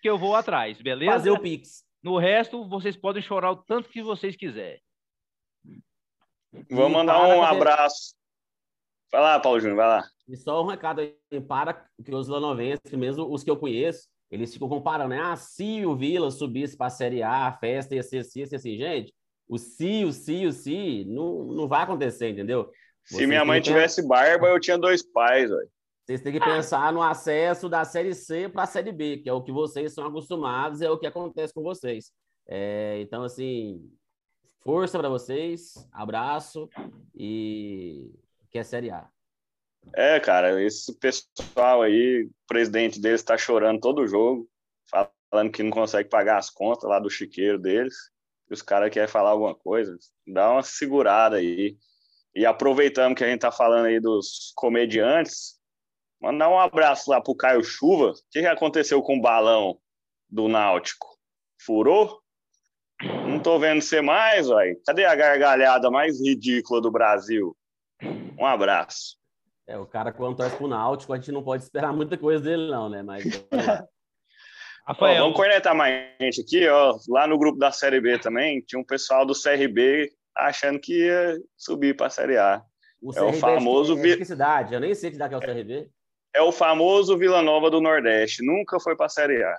que 0.00 0.08
eu 0.08 0.18
vou 0.18 0.34
atrás, 0.34 0.80
beleza? 0.80 1.12
Fazer 1.12 1.30
o 1.30 1.40
Pix. 1.40 1.84
No 2.02 2.18
resto, 2.18 2.66
vocês 2.68 2.96
podem 2.96 3.22
chorar 3.22 3.52
o 3.52 3.56
tanto 3.56 3.88
que 3.88 4.02
vocês 4.02 4.34
quiserem. 4.34 4.80
Vou 6.70 6.88
mandar 6.88 7.20
um 7.28 7.42
abraço. 7.42 8.14
Vai 9.12 9.20
lá, 9.20 9.40
Paulo 9.40 9.60
Júnior, 9.60 9.76
vai 9.76 9.86
lá. 9.86 10.04
E 10.28 10.36
só 10.36 10.62
um 10.62 10.66
recado 10.66 11.00
aí 11.00 11.40
para 11.46 11.86
que 12.04 12.14
os 12.14 12.28
lanovenses, 12.28 12.92
mesmo 12.92 13.32
os 13.32 13.42
que 13.42 13.50
eu 13.50 13.56
conheço, 13.56 14.08
eles 14.30 14.52
ficam 14.52 14.68
comparando, 14.68 15.10
né? 15.10 15.20
Ah, 15.20 15.36
se 15.36 15.84
o 15.84 15.96
Vila 15.96 16.30
subisse 16.30 16.76
para 16.76 16.86
a 16.86 16.90
Série 16.90 17.22
A, 17.22 17.48
a 17.48 17.52
festa 17.52 17.94
ia 17.94 18.02
ser 18.02 18.18
assim, 18.18 18.42
assim, 18.42 18.56
assim. 18.56 18.76
Gente, 18.76 19.12
o 19.48 19.58
se, 19.58 20.04
o 20.04 20.12
se, 20.12 20.46
o 20.46 20.52
se, 20.52 21.04
não, 21.06 21.44
não 21.46 21.66
vai 21.66 21.82
acontecer, 21.82 22.30
entendeu? 22.30 22.70
Se 23.04 23.26
minha 23.26 23.44
mãe 23.44 23.60
tivesse 23.60 24.06
barba, 24.06 24.46
eu 24.46 24.60
tinha 24.60 24.78
dois 24.78 25.02
pais, 25.02 25.50
velho. 25.50 25.68
Vocês 26.10 26.22
têm 26.22 26.32
que 26.32 26.40
pensar 26.40 26.92
no 26.92 27.00
acesso 27.00 27.68
da 27.68 27.84
Série 27.84 28.16
C 28.16 28.48
para 28.48 28.64
a 28.64 28.66
Série 28.66 28.90
B, 28.90 29.18
que 29.18 29.28
é 29.28 29.32
o 29.32 29.44
que 29.44 29.52
vocês 29.52 29.94
são 29.94 30.04
acostumados, 30.04 30.82
é 30.82 30.90
o 30.90 30.98
que 30.98 31.06
acontece 31.06 31.54
com 31.54 31.62
vocês. 31.62 32.10
É, 32.48 32.98
então, 33.00 33.22
assim, 33.22 33.88
força 34.58 34.98
para 34.98 35.08
vocês, 35.08 35.74
abraço 35.92 36.68
e 37.14 38.10
que 38.50 38.58
é 38.58 38.64
Série 38.64 38.90
A. 38.90 39.08
É, 39.94 40.18
cara, 40.18 40.60
esse 40.60 40.92
pessoal 40.98 41.82
aí, 41.82 42.24
o 42.24 42.30
presidente 42.48 43.00
deles 43.00 43.20
está 43.20 43.38
chorando 43.38 43.78
todo 43.78 44.08
jogo, 44.08 44.50
falando 45.30 45.52
que 45.52 45.62
não 45.62 45.70
consegue 45.70 46.08
pagar 46.08 46.38
as 46.38 46.50
contas 46.50 46.90
lá 46.90 46.98
do 46.98 47.08
chiqueiro 47.08 47.56
deles, 47.56 47.94
e 48.50 48.54
os 48.54 48.62
caras 48.62 48.90
querem 48.90 49.08
falar 49.08 49.30
alguma 49.30 49.54
coisa. 49.54 49.96
Dá 50.26 50.50
uma 50.50 50.64
segurada 50.64 51.36
aí. 51.36 51.78
E 52.34 52.44
aproveitando 52.44 53.14
que 53.14 53.22
a 53.22 53.28
gente 53.28 53.36
está 53.36 53.52
falando 53.52 53.86
aí 53.86 54.00
dos 54.00 54.52
comediantes, 54.56 55.59
mandar 56.20 56.48
um 56.48 56.58
abraço 56.58 57.10
lá 57.10 57.20
pro 57.20 57.34
Caio 57.34 57.64
Chuva. 57.64 58.10
O 58.10 58.14
que, 58.30 58.40
que 58.40 58.46
aconteceu 58.46 59.02
com 59.02 59.16
o 59.16 59.20
balão 59.20 59.78
do 60.28 60.48
Náutico? 60.48 61.06
Furou? 61.60 62.20
Não 63.02 63.40
tô 63.40 63.58
vendo 63.58 63.80
você 63.80 64.00
mais, 64.00 64.48
velho. 64.48 64.78
Cadê 64.86 65.04
a 65.04 65.14
gargalhada 65.14 65.90
mais 65.90 66.20
ridícula 66.20 66.80
do 66.80 66.90
Brasil? 66.90 67.56
Um 68.38 68.44
abraço. 68.44 69.18
É, 69.66 69.78
o 69.78 69.86
cara 69.86 70.12
quando 70.12 70.36
torce 70.36 70.56
pro 70.56 70.68
Náutico, 70.68 71.12
a 71.12 71.16
gente 71.16 71.32
não 71.32 71.42
pode 71.42 71.62
esperar 71.62 71.92
muita 71.92 72.18
coisa 72.18 72.42
dele 72.42 72.68
não, 72.70 72.88
né? 72.88 73.02
Mas 73.02 73.24
Rafael, 74.86 75.16
ó, 75.16 75.24
vamos 75.24 75.36
cornetar 75.36 75.74
mais 75.74 76.10
gente 76.20 76.40
aqui, 76.40 76.68
ó. 76.68 76.98
Lá 77.08 77.26
no 77.26 77.38
grupo 77.38 77.58
da 77.58 77.70
Série 77.70 78.00
B 78.00 78.18
também, 78.18 78.60
tinha 78.62 78.80
um 78.80 78.84
pessoal 78.84 79.24
do 79.24 79.32
CRB 79.32 80.10
achando 80.36 80.80
que 80.80 81.06
ia 81.06 81.38
subir 81.56 81.96
para 81.96 82.08
a 82.08 82.10
Série 82.10 82.36
A. 82.36 82.62
O 83.00 83.16
é 83.16 83.22
o 83.22 83.32
famoso. 83.32 83.98
É 83.98 84.02
de 84.02 84.16
que 84.18 84.24
cidade? 84.24 84.74
Eu 84.74 84.80
nem 84.80 84.94
sei 84.94 85.10
que 85.10 85.14
cidade 85.14 85.34
é 85.34 85.36
o 85.36 85.40
CRB. 85.40 85.88
É 86.34 86.42
o 86.42 86.52
famoso 86.52 87.18
Vila 87.18 87.42
Nova 87.42 87.70
do 87.70 87.80
Nordeste. 87.80 88.44
Nunca 88.44 88.78
foi 88.78 88.96
para 88.96 89.06
a 89.06 89.10
Série 89.10 89.42
A. 89.42 89.56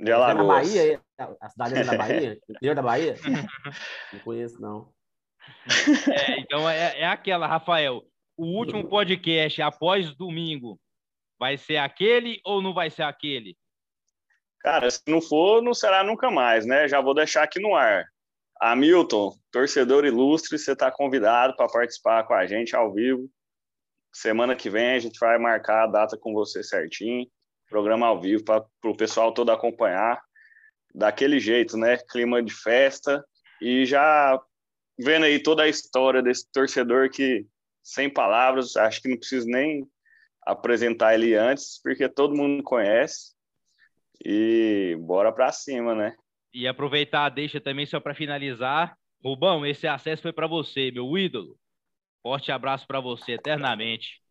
De 0.00 0.12
Alagoas. 0.12 0.74
É 0.74 0.96
na 1.18 1.24
Bahia? 1.24 1.36
A 1.40 1.48
cidade 1.48 1.74
é 1.74 1.84
da 1.84 1.96
Bahia? 1.98 2.40
Interior 2.48 2.74
da 2.74 2.82
Bahia? 2.82 3.14
não 4.12 4.20
conheço, 4.20 4.60
não. 4.60 4.92
É, 6.12 6.40
então 6.40 6.68
é, 6.68 7.00
é 7.00 7.06
aquela, 7.06 7.46
Rafael. 7.46 8.04
O 8.36 8.46
último 8.56 8.88
podcast 8.88 9.60
após 9.60 10.14
domingo 10.14 10.80
vai 11.38 11.56
ser 11.56 11.78
aquele 11.78 12.40
ou 12.44 12.62
não 12.62 12.72
vai 12.72 12.90
ser 12.90 13.02
aquele? 13.02 13.56
Cara, 14.60 14.90
se 14.90 15.02
não 15.06 15.20
for, 15.20 15.62
não 15.62 15.74
será 15.74 16.04
nunca 16.04 16.30
mais, 16.30 16.66
né? 16.66 16.86
Já 16.86 17.00
vou 17.00 17.14
deixar 17.14 17.42
aqui 17.42 17.58
no 17.58 17.74
ar. 17.74 18.06
Hamilton, 18.60 19.34
torcedor 19.50 20.04
ilustre, 20.04 20.58
você 20.58 20.72
está 20.72 20.90
convidado 20.90 21.56
para 21.56 21.66
participar 21.66 22.24
com 22.24 22.34
a 22.34 22.46
gente 22.46 22.76
ao 22.76 22.92
vivo. 22.92 23.28
Semana 24.12 24.56
que 24.56 24.68
vem 24.68 24.94
a 24.94 24.98
gente 24.98 25.18
vai 25.18 25.38
marcar 25.38 25.84
a 25.84 25.86
data 25.86 26.16
com 26.16 26.32
você 26.32 26.62
certinho, 26.62 27.26
programa 27.68 28.06
ao 28.06 28.20
vivo 28.20 28.44
para 28.44 28.64
o 28.84 28.96
pessoal 28.96 29.32
todo 29.32 29.50
acompanhar. 29.50 30.20
Daquele 30.92 31.38
jeito, 31.38 31.76
né? 31.76 31.96
Clima 31.96 32.42
de 32.42 32.52
festa 32.52 33.24
e 33.60 33.86
já 33.86 34.40
vendo 34.98 35.24
aí 35.24 35.40
toda 35.40 35.62
a 35.62 35.68
história 35.68 36.22
desse 36.22 36.50
torcedor 36.52 37.10
que, 37.10 37.46
sem 37.82 38.12
palavras, 38.12 38.76
acho 38.76 39.00
que 39.00 39.08
não 39.08 39.16
preciso 39.16 39.46
nem 39.46 39.86
apresentar 40.42 41.14
ele 41.14 41.34
antes, 41.34 41.80
porque 41.82 42.08
todo 42.08 42.36
mundo 42.36 42.62
conhece. 42.62 43.32
E 44.24 44.96
bora 45.00 45.32
para 45.32 45.52
cima, 45.52 45.94
né? 45.94 46.14
E 46.52 46.66
aproveitar 46.66 47.28
deixa 47.30 47.60
também 47.60 47.86
só 47.86 48.00
para 48.00 48.14
finalizar. 48.14 48.96
Rubão, 49.24 49.64
esse 49.64 49.86
acesso 49.86 50.22
foi 50.22 50.32
para 50.32 50.46
você, 50.46 50.90
meu 50.90 51.16
ídolo. 51.16 51.56
Forte 52.22 52.52
abraço 52.52 52.86
para 52.86 53.00
você 53.00 53.32
eternamente. 53.32 54.22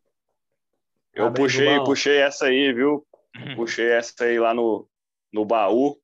Eu 1.12 1.26
tá 1.26 1.32
puxei, 1.32 1.84
puxei 1.84 2.18
essa 2.18 2.46
aí, 2.46 2.72
viu? 2.72 3.06
puxei 3.56 3.90
essa 3.90 4.24
aí 4.24 4.38
lá 4.38 4.54
no, 4.54 4.88
no 5.32 5.44
baú. 5.44 6.00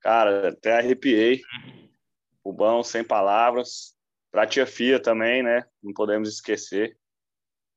Cara, 0.00 0.48
até 0.48 0.78
arrepiei. 0.78 1.40
Rubão, 2.44 2.82
sem 2.82 3.04
palavras. 3.04 3.94
Pra 4.30 4.46
tia 4.46 4.66
Fia 4.66 4.98
também, 4.98 5.42
né? 5.42 5.64
Não 5.82 5.92
podemos 5.92 6.28
esquecer. 6.28 6.96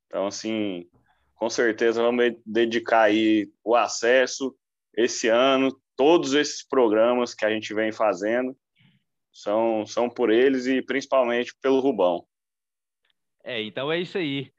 Então, 0.08 0.28
assim, 0.28 0.89
com 1.36 1.50
certeza 1.50 2.02
vamos 2.02 2.36
dedicar 2.45 3.04
aí 3.04 3.52
o 3.63 3.76
acesso 3.76 4.56
esse 4.95 5.28
ano, 5.28 5.78
todos 5.95 6.34
esses 6.34 6.65
programas 6.65 7.34
que 7.34 7.45
a 7.45 7.50
gente 7.50 7.74
vem 7.74 7.91
fazendo 7.91 8.56
são, 9.32 9.86
são 9.86 10.10
por 10.10 10.30
eles 10.30 10.65
e 10.67 10.82
principalmente 10.82 11.54
pelo 11.62 11.82
Rubão. 11.82 12.26
É, 13.45 13.62
então 13.62 13.91
é 13.91 13.99
isso 13.99 14.17
aí. 14.17 14.51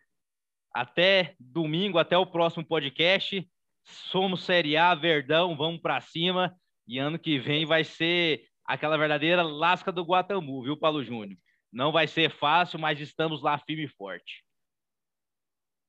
Até 0.73 1.35
domingo, 1.41 1.99
até 1.99 2.17
o 2.17 2.25
próximo 2.25 2.65
podcast. 2.65 3.47
Somos 3.85 4.45
Série 4.45 4.77
A, 4.77 4.95
Verdão, 4.95 5.57
vamos 5.57 5.81
para 5.81 6.01
cima. 6.01 6.57
E 6.87 6.99
ano 6.99 7.19
que 7.19 7.37
vem 7.39 7.67
vai 7.67 7.83
ser 7.83 8.47
aquela 8.65 8.97
verdadeira 8.97 9.43
lasca 9.43 9.91
do 9.91 10.05
Guatambu, 10.05 10.63
viu, 10.63 10.77
Paulo 10.77 11.03
Júnior? 11.03 11.37
Não 11.73 11.91
vai 11.91 12.07
ser 12.07 12.31
fácil, 12.31 12.79
mas 12.79 13.01
estamos 13.01 13.43
lá 13.43 13.59
firme 13.59 13.85
e 13.85 13.89
forte. 13.89 14.45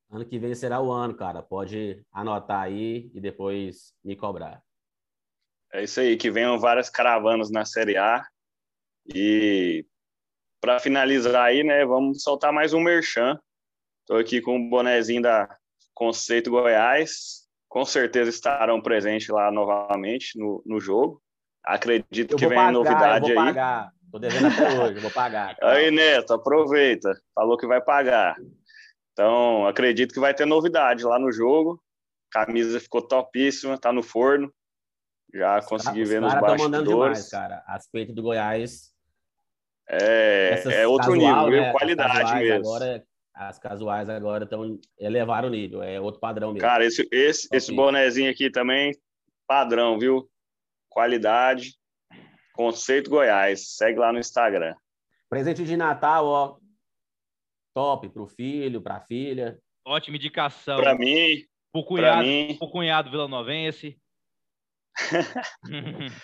Ano 0.10 0.26
que 0.26 0.40
vem 0.40 0.56
será 0.56 0.82
o 0.82 0.92
ano, 0.92 1.16
cara. 1.16 1.44
Pode 1.44 2.04
anotar 2.12 2.62
aí 2.62 3.12
e 3.14 3.22
depois 3.22 3.94
me 4.04 4.16
cobrar. 4.16 4.62
É 5.72 5.84
isso 5.84 6.00
aí, 6.00 6.18
que 6.18 6.32
venham 6.32 6.58
várias 6.58 6.90
caravanas 6.90 7.52
na 7.52 7.64
Série 7.64 7.98
A. 7.98 8.26
E 9.14 9.86
para 10.60 10.80
finalizar 10.80 11.46
aí, 11.46 11.64
né, 11.64 11.86
vamos 11.86 12.24
soltar 12.24 12.52
mais 12.52 12.74
um 12.74 12.80
merchan. 12.80 13.40
Estou 14.02 14.18
aqui 14.18 14.42
com 14.42 14.58
o 14.58 14.70
bonezinho 14.70 15.22
da 15.22 15.48
Conceito 15.94 16.50
Goiás. 16.50 17.46
Com 17.68 17.84
certeza 17.86 18.30
estarão 18.30 18.82
presentes 18.82 19.28
lá 19.28 19.52
novamente 19.52 20.38
no, 20.40 20.64
no 20.66 20.80
jogo. 20.80 21.22
Acredito 21.64 22.34
eu 22.34 22.38
que 22.38 22.48
vem 22.48 22.72
novidade 22.72 23.30
eu 23.30 23.36
vou 23.36 23.44
aí. 23.44 23.50
Pagar. 23.54 23.92
Tô 24.10 24.20
devendo 24.20 24.48
até 24.48 24.80
hoje, 24.80 25.00
vou 25.00 25.12
pagar. 25.12 25.58
Aí, 25.62 25.92
Neto, 25.92 26.34
aproveita. 26.34 27.14
Falou 27.36 27.58
que 27.58 27.68
vai 27.68 27.82
pagar. 27.82 28.38
Então, 29.12 29.68
acredito 29.68 30.14
que 30.14 30.20
vai 30.20 30.34
ter 30.34 30.46
novidade 30.46 31.04
lá 31.04 31.20
no 31.20 31.32
jogo. 31.32 31.84
camisa 32.32 32.80
ficou 32.80 33.02
topíssima, 33.02 33.78
tá 33.78 33.92
no 33.92 34.02
forno 34.02 34.54
Já 35.34 35.62
consegui 35.62 36.04
Os 36.04 36.10
ver 36.10 36.22
nos 36.22 36.34
caras 36.34 36.52
estão 36.52 36.66
mandando 36.66 36.90
demais, 36.90 37.18
bastidores. 37.20 37.30
cara. 37.30 37.64
As 37.68 37.90
peitas 37.90 38.16
do 38.16 38.22
Goiás. 38.22 38.94
É, 39.90 40.50
essas 40.54 40.74
é 40.74 40.88
outro 40.88 41.14
casual, 41.14 41.46
nível, 41.46 41.62
né? 41.62 41.72
Qualidade 41.72 42.34
mesmo. 42.36 42.68
Agora, 42.68 43.06
as 43.34 43.60
casuais 43.60 44.10
agora 44.10 44.44
estão 44.44 44.80
elevaram 44.98 45.48
o 45.48 45.52
nível. 45.52 45.82
É 45.82 46.00
outro 46.00 46.20
padrão 46.20 46.52
mesmo. 46.52 46.68
Cara, 46.68 46.86
esse, 46.86 47.08
esse, 47.12 47.48
esse 47.54 47.72
Ok. 47.72 47.76
bonezinho 47.76 48.30
aqui 48.30 48.50
também, 48.50 48.92
padrão, 49.48 49.98
viu? 49.98 50.30
Qualidade, 50.90 51.76
conceito 52.54 53.10
Goiás. 53.10 53.76
Segue 53.76 54.00
lá 54.00 54.12
no 54.12 54.20
Instagram. 54.20 54.76
Presente 55.30 55.64
de 55.64 55.78
Natal, 55.78 56.26
ó. 56.26 56.58
Top 57.74 58.10
pro 58.10 58.28
filho, 58.28 58.82
pra 58.82 59.00
filha. 59.02 59.60
Ótima 59.86 60.18
indicação. 60.18 60.78
Pra 60.78 60.96
mim, 60.98 61.46
Pro 61.72 61.84
cunhado, 61.84 62.24
mim, 62.24 62.56
pro 62.58 62.72
cunhado 62.72 63.12
vilanovense. 63.12 64.00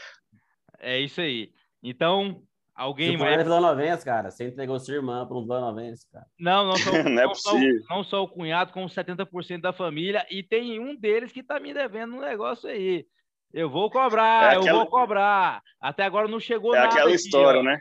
é 0.79 0.99
isso 0.99 1.21
aí. 1.21 1.53
Então, 1.81 2.43
alguém 2.75 3.17
for 3.17 3.23
mais. 3.25 3.43
Vila 3.43 3.61
Novense, 3.61 4.03
cara, 4.05 4.31
você 4.31 4.47
entregou 4.47 4.79
sua 4.79 4.95
irmã 4.95 5.25
para 5.27 5.37
um 5.37 5.43
Vila 5.43 5.61
Novense, 5.61 6.07
cara. 6.11 6.25
Não, 6.39 6.65
não 6.67 6.75
só, 6.75 6.91
Não 7.03 7.21
é 7.21 7.25
não, 7.25 7.35
só, 7.35 7.51
possível. 7.51 7.83
não 7.89 8.03
só 8.03 8.23
o 8.23 8.27
cunhado, 8.27 8.71
como 8.73 8.87
70% 8.87 9.61
da 9.61 9.71
família. 9.73 10.25
E 10.29 10.41
tem 10.43 10.79
um 10.79 10.95
deles 10.95 11.31
que 11.31 11.43
tá 11.43 11.59
me 11.59 11.73
devendo 11.73 12.15
um 12.15 12.21
negócio 12.21 12.69
aí. 12.69 13.05
Eu 13.53 13.69
vou 13.69 13.89
cobrar, 13.91 14.53
É 14.53 14.55
eu 14.55 14.61
aquela- 14.61 14.77
vou 14.79 14.87
cobrar. 14.87 15.61
Até 15.79 16.03
agora 16.03 16.27
não 16.27 16.39
chegou 16.39 16.73
é 16.73 16.79
nada. 16.79 16.89
aquela 16.91 17.07
aqui, 17.07 17.15
história, 17.15 17.59
ó. 17.59 17.63
né? 17.63 17.79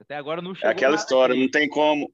Até 0.00 0.14
agora 0.16 0.40
não 0.40 0.52
É 0.52 0.54
chegou 0.54 0.70
aquela 0.70 0.90
nada 0.92 1.02
história, 1.02 1.32
aqui. 1.32 1.42
não 1.42 1.50
tem 1.50 1.68
como, 1.68 2.12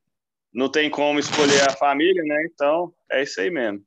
não 0.53 0.69
tem 0.71 0.89
como 0.91 1.19
escolher 1.19 1.69
a 1.69 1.73
família, 1.77 2.23
né? 2.25 2.47
Então, 2.51 2.93
é 3.13 3.23
isso 3.23 3.41
aí 3.41 3.51
mesmo. 3.51 3.85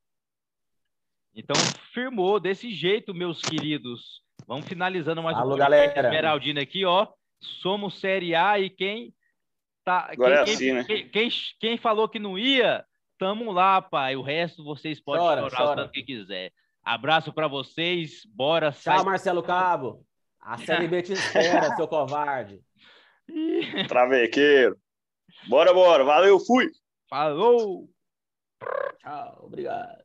Então, 1.35 1.55
firmou 1.93 2.39
desse 2.39 2.71
jeito, 2.71 3.13
meus 3.13 3.41
queridos. 3.41 4.21
Vamos 4.47 4.67
finalizando 4.67 5.21
mais 5.23 5.37
Alô, 5.37 5.55
um 5.55 5.57
galera. 5.57 5.99
Esmeraldina 5.99 6.61
aqui, 6.61 6.85
ó. 6.85 7.07
Somos 7.41 7.99
Série 7.99 8.35
A 8.35 8.59
e 8.59 8.69
quem 8.69 9.13
tá 9.85 10.09
Agora 10.11 10.41
é 10.41 10.43
quem, 10.45 10.53
assim, 10.53 10.73
né? 10.73 10.83
quem, 10.83 11.09
quem, 11.09 11.29
quem 11.59 11.77
falou 11.77 12.07
que 12.09 12.19
não 12.19 12.37
ia, 12.37 12.85
tamo 13.17 13.51
lá, 13.51 13.81
pai. 13.81 14.15
O 14.15 14.21
resto 14.21 14.63
vocês 14.63 14.99
podem 15.01 15.21
Chora, 15.21 15.41
chorar 15.41 15.63
o 15.63 15.65
chora. 15.67 15.81
tanto 15.83 15.91
que 15.93 16.03
quiser. 16.03 16.51
Abraço 16.83 17.31
pra 17.33 17.47
vocês. 17.47 18.21
Bora 18.25 18.71
Tchau, 18.71 18.97
sai- 18.97 19.03
Marcelo 19.03 19.43
Cabo. 19.43 20.05
A 20.41 20.57
Série 20.57 20.87
B 20.87 21.01
te 21.01 21.13
espera, 21.13 21.75
seu 21.75 21.87
covarde. 21.87 22.59
Travequeiro. 23.87 24.77
Bora, 25.47 25.73
bora. 25.73 26.03
Valeu, 26.03 26.39
fui. 26.39 26.67
Falou. 27.09 27.89
Tchau, 29.01 29.39
obrigado. 29.45 30.03